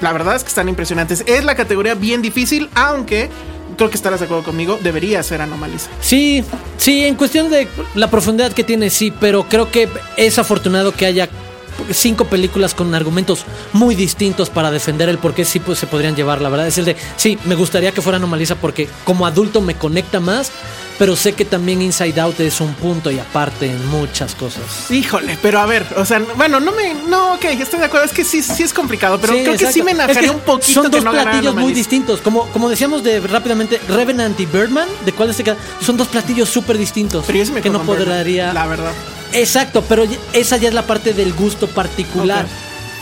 la 0.01 0.13
verdad 0.13 0.35
es 0.35 0.43
que 0.43 0.49
están 0.49 0.69
impresionantes. 0.69 1.23
Es 1.25 1.43
la 1.43 1.55
categoría 1.55 1.95
bien 1.95 2.21
difícil, 2.21 2.69
aunque 2.75 3.29
creo 3.75 3.89
que 3.89 3.95
estarás 3.95 4.19
de 4.19 4.25
acuerdo 4.25 4.43
conmigo, 4.43 4.79
debería 4.81 5.21
ser 5.23 5.41
Anomalisa. 5.41 5.89
Sí, 5.99 6.43
sí, 6.77 7.05
en 7.05 7.15
cuestión 7.15 7.49
de 7.49 7.67
la 7.95 8.09
profundidad 8.09 8.51
que 8.51 8.63
tiene, 8.63 8.89
sí, 8.89 9.11
pero 9.19 9.43
creo 9.43 9.71
que 9.71 9.89
es 10.15 10.39
afortunado 10.39 10.91
que 10.91 11.05
haya 11.05 11.29
cinco 11.91 12.25
películas 12.25 12.73
con 12.73 12.93
argumentos 12.95 13.45
muy 13.73 13.95
distintos 13.95 14.49
para 14.49 14.71
defender 14.71 15.09
el 15.09 15.17
por 15.17 15.33
qué 15.33 15.45
sí 15.45 15.59
pues, 15.59 15.79
se 15.79 15.87
podrían 15.87 16.15
llevar. 16.15 16.41
La 16.41 16.49
verdad 16.49 16.67
es 16.67 16.77
el 16.77 16.85
de, 16.85 16.95
sí, 17.15 17.37
me 17.45 17.55
gustaría 17.55 17.91
que 17.91 18.01
fuera 18.01 18.17
Anomaliza 18.17 18.55
porque 18.55 18.87
como 19.03 19.25
adulto 19.25 19.61
me 19.61 19.75
conecta 19.75 20.19
más, 20.19 20.51
pero 20.97 21.15
sé 21.15 21.33
que 21.33 21.45
también 21.45 21.81
Inside 21.81 22.19
Out 22.19 22.39
es 22.39 22.59
un 22.59 22.73
punto 22.73 23.11
y 23.11 23.19
aparte 23.19 23.67
en 23.67 23.87
muchas 23.87 24.35
cosas. 24.35 24.89
Híjole, 24.89 25.37
pero 25.41 25.59
a 25.59 25.65
ver, 25.65 25.85
o 25.95 26.05
sea, 26.05 26.19
bueno, 26.35 26.59
no 26.59 26.71
me. 26.71 26.93
No, 27.07 27.33
ok, 27.35 27.45
estoy 27.45 27.79
de 27.79 27.85
acuerdo. 27.85 28.05
Es 28.05 28.13
que 28.13 28.23
sí, 28.23 28.41
sí 28.41 28.63
es 28.63 28.73
complicado, 28.73 29.19
pero 29.19 29.33
Sí, 29.33 29.43
creo 29.43 29.57
que 29.57 29.71
sí 29.71 29.83
me 29.83 29.91
Es 29.91 29.97
enajaría 29.97 30.29
que 30.29 30.35
un 30.35 30.41
poquito 30.41 30.83
Son 30.83 30.91
dos 30.91 31.03
no 31.03 31.11
platillos 31.11 31.55
muy 31.55 31.73
distintos. 31.73 32.21
Como, 32.21 32.47
como 32.47 32.69
decíamos 32.69 33.03
de 33.03 33.19
rápidamente, 33.19 33.79
Revenant 33.87 34.39
y 34.39 34.45
Birdman, 34.45 34.87
¿de 35.05 35.11
cuáles 35.13 35.35
se 35.35 35.43
quedan? 35.43 35.57
Son 35.85 35.97
dos 35.97 36.07
platillos 36.07 36.49
súper 36.49 36.77
distintos. 36.77 37.25
Pero 37.25 37.39
yo 37.39 37.45
sí 37.45 37.51
me 37.51 37.61
que 37.61 37.69
no 37.69 37.81
podría. 37.83 38.53
La 38.53 38.67
verdad. 38.67 38.91
Exacto, 39.33 39.83
pero 39.87 40.05
esa 40.33 40.57
ya 40.57 40.69
es 40.69 40.73
la 40.73 40.83
parte 40.83 41.13
del 41.13 41.33
gusto 41.33 41.67
particular. 41.67 42.45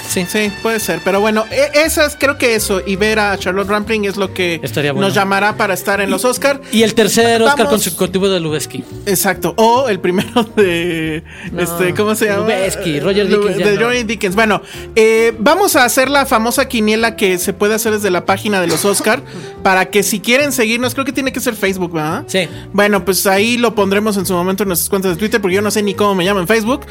Sí. 0.10 0.26
Sí, 0.30 0.52
puede 0.62 0.80
ser. 0.80 1.00
Pero 1.04 1.20
bueno, 1.20 1.46
e- 1.52 1.72
esas, 1.86 2.16
creo 2.20 2.38
que 2.38 2.56
eso 2.56 2.82
y 2.86 2.96
ver 2.96 3.20
a 3.20 3.38
Charlotte 3.38 3.68
Rampling 3.68 4.06
es 4.06 4.18
lo 4.18 4.34
que 4.34 4.60
Estaría 4.64 4.92
bueno. 4.94 5.08
nos 5.08 5.16
llamará 5.16 5.58
para 5.58 5.74
estar 5.74 6.00
en 6.02 6.10
los 6.10 6.24
Oscar. 6.26 6.62
Y 6.72 6.84
el 6.84 6.94
tercer 6.94 7.42
Oscar 7.42 7.58
Vamos- 7.66 7.72
consecutivo 7.74 8.30
de 8.30 8.40
Lubeski. 8.40 8.84
Exacto. 9.06 9.54
O 9.58 9.90
el 9.90 10.00
primero 10.00 10.44
de. 10.56 11.24
este, 11.58 11.94
¿Cómo 11.94 12.16
se 12.16 12.26
llama? 12.26 12.44
Lubeski, 12.44 13.00
Roger 13.00 13.28
Dickens 13.28 13.58
De 13.58 13.76
no. 13.78 13.90
Dickens. 13.90 14.36
Bueno, 14.36 14.62
eh, 14.96 15.34
vamos 15.40 15.76
a 15.76 15.84
hacer 15.84 16.10
la 16.10 16.26
famosa 16.26 16.68
quiniela 16.68 17.16
que 17.16 17.38
se 17.38 17.54
puede 17.54 17.76
hacer 17.76 17.94
desde 17.94 18.10
la 18.12 18.26
página 18.26 18.62
de 18.62 18.68
los 18.68 18.86
Oscar. 18.86 19.22
para 19.64 19.86
que 19.88 20.04
si 20.04 20.20
quieren 20.20 20.52
seguirnos, 20.52 20.94
creo 20.94 21.06
que 21.06 21.12
tiene 21.12 21.32
que 21.34 21.40
ser 21.40 21.56
Facebook, 21.56 21.92
¿verdad? 21.94 22.24
Sí. 22.28 22.48
Bueno, 22.72 23.04
pues 23.04 23.26
ahí 23.28 23.58
lo 23.58 23.74
pondremos 23.76 24.16
en 24.18 24.26
su 24.26 24.34
momento 24.34 24.64
en 24.64 24.70
nuestras 24.70 24.90
cuentas 24.90 25.12
de 25.14 25.18
Twitter, 25.18 25.42
porque 25.42 25.56
yo 25.56 25.62
no 25.62 25.72
sé 25.72 25.82
ni 25.82 25.94
cómo 25.96 26.14
me 26.16 26.24
llamo 26.24 26.40
en 26.40 26.48
Facebook. 26.48 26.82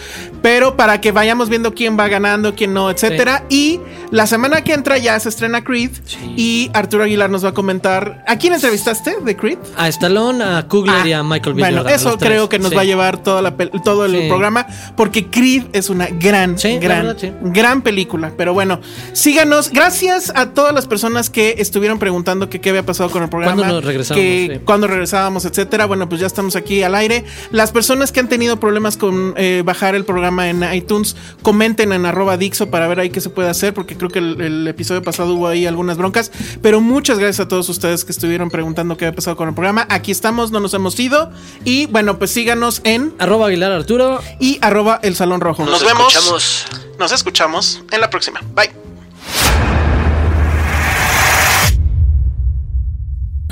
Pero 0.42 0.77
para 0.77 1.00
que 1.00 1.12
vayamos 1.12 1.48
viendo 1.48 1.72
quién 1.74 1.98
va 1.98 2.09
ganando, 2.09 2.55
quién 2.55 2.74
no, 2.74 2.90
etcétera. 3.07 3.45
Y 3.49 3.81
la 4.11 4.27
semana 4.27 4.62
que 4.62 4.73
entra 4.73 4.99
ya 4.99 5.19
se 5.21 5.29
estrena 5.29 5.62
Creed. 5.64 5.90
Y 6.37 6.71
Arturo 6.75 7.05
Aguilar 7.05 7.31
nos 7.31 7.45
va 7.45 7.51
a 7.51 7.55
comentar. 7.55 8.25
¿A 8.27 8.37
quién 8.37 8.53
entrevistaste 8.55 9.17
de 9.23 9.37
Creed? 9.37 9.59
A 9.77 9.88
Stallone, 9.88 10.43
a 10.43 10.67
Kugler 10.69 10.95
Ah, 11.03 11.09
y 11.09 11.12
a 11.12 11.23
Michael 11.23 11.55
B. 11.55 11.62
Bueno, 11.62 11.79
Jordan, 11.79 11.95
eso 11.95 12.19
creo 12.19 12.49
que 12.49 12.59
nos 12.59 12.71
Sí. 12.71 12.77
va 12.77 12.83
a 12.83 12.85
llevar 12.85 13.23
toda 13.23 13.43
la 13.43 13.55
todo 13.85 14.05
el 14.07 14.29
programa, 14.29 14.67
porque 14.97 15.27
Creed 15.31 15.64
es 15.73 15.90
una 15.90 16.07
gran, 16.07 16.57
gran, 16.81 17.07
verdad, 17.07 17.33
gran 17.43 17.83
película. 17.83 18.33
Pero 18.37 18.55
bueno, 18.55 18.81
síganos. 19.12 19.71
Gracias 19.71 20.33
a 20.35 20.51
todas 20.51 20.75
las 20.75 20.87
personas 20.87 21.31
que 21.31 21.57
estuvieron 21.59 21.99
preguntando 21.99 22.49
que 22.49 22.61
qué 22.61 22.71
había 22.71 22.85
pasado 22.87 23.11
con 23.11 23.23
el 23.23 23.29
programa. 23.29 23.57
¿Cuándo 23.57 23.75
nos 23.75 23.85
regresábamos? 23.85 24.25
que 24.25 24.61
cuándo 24.64 24.87
regresábamos, 24.87 25.45
etcétera. 25.45 25.87
Bueno, 25.87 26.09
pues 26.09 26.21
ya 26.21 26.27
estamos 26.27 26.57
aquí 26.57 26.83
al 26.83 26.95
aire. 26.95 27.25
Las 27.51 27.73
personas 27.73 28.12
que 28.12 28.21
han 28.21 28.29
tenido 28.29 28.59
problemas 28.59 28.97
con 28.97 29.35
eh, 29.37 29.62
bajar 29.64 29.95
el 29.95 30.05
programa 30.05 30.49
en 30.49 30.62
iTunes, 30.75 31.17
comenten 31.43 31.93
en 31.93 32.07
arroba 32.07 32.37
Dixo 32.37 32.71
para 32.71 32.87
ver 32.88 32.93
ahí 33.00 33.11
qué 33.11 33.20
se 33.20 33.30
puede 33.30 33.48
hacer, 33.48 33.74
porque 33.74 33.96
creo 33.96 34.11
que 34.11 34.18
el, 34.18 34.40
el 34.40 34.68
episodio 34.68 35.02
pasado 35.02 35.35
hubo 35.35 35.46
ahí 35.48 35.66
algunas 35.66 35.96
broncas. 35.96 36.30
Pero 36.62 36.80
muchas 36.80 37.18
gracias 37.18 37.40
a 37.46 37.48
todos 37.48 37.68
ustedes 37.68 38.04
que 38.04 38.12
estuvieron 38.12 38.50
preguntando 38.50 38.96
qué 38.96 39.07
había 39.07 39.16
pasado 39.16 39.37
con 39.37 39.48
el 39.48 39.54
programa. 39.54 39.87
Aquí 39.90 40.11
estamos, 40.11 40.50
no 40.50 40.61
nos 40.61 40.74
hemos 40.74 40.98
ido. 40.98 41.30
Y 41.64 41.87
bueno, 41.87 42.18
pues 42.18 42.30
síganos 42.30 42.80
en 42.85 43.14
Arroba 43.18 43.46
Aguilar 43.48 43.72
Arturo. 43.72 44.20
y 44.40 44.59
arroba 44.62 45.00
el 45.02 45.14
Salón 45.16 45.40
Rojo. 45.40 45.64
Nos 45.64 45.83
escuchamos. 45.83 46.66
Nos 46.98 47.12
escuchamos 47.12 47.83
en 47.90 48.00
la 48.00 48.11
próxima. 48.11 48.40
Bye. 48.54 48.70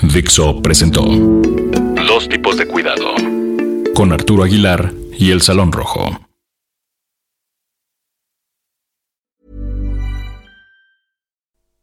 Dixo 0.03 0.61
presentó 0.63 1.03
Dos 2.07 2.29
tipos 2.29 2.57
de 2.57 2.67
cuidado 2.67 3.15
con 3.95 4.13
Arturo 4.13 4.45
Aguilar 4.45 4.93
y 5.19 5.31
El 5.31 5.43
Salón 5.43 5.71
Rojo. 5.71 6.19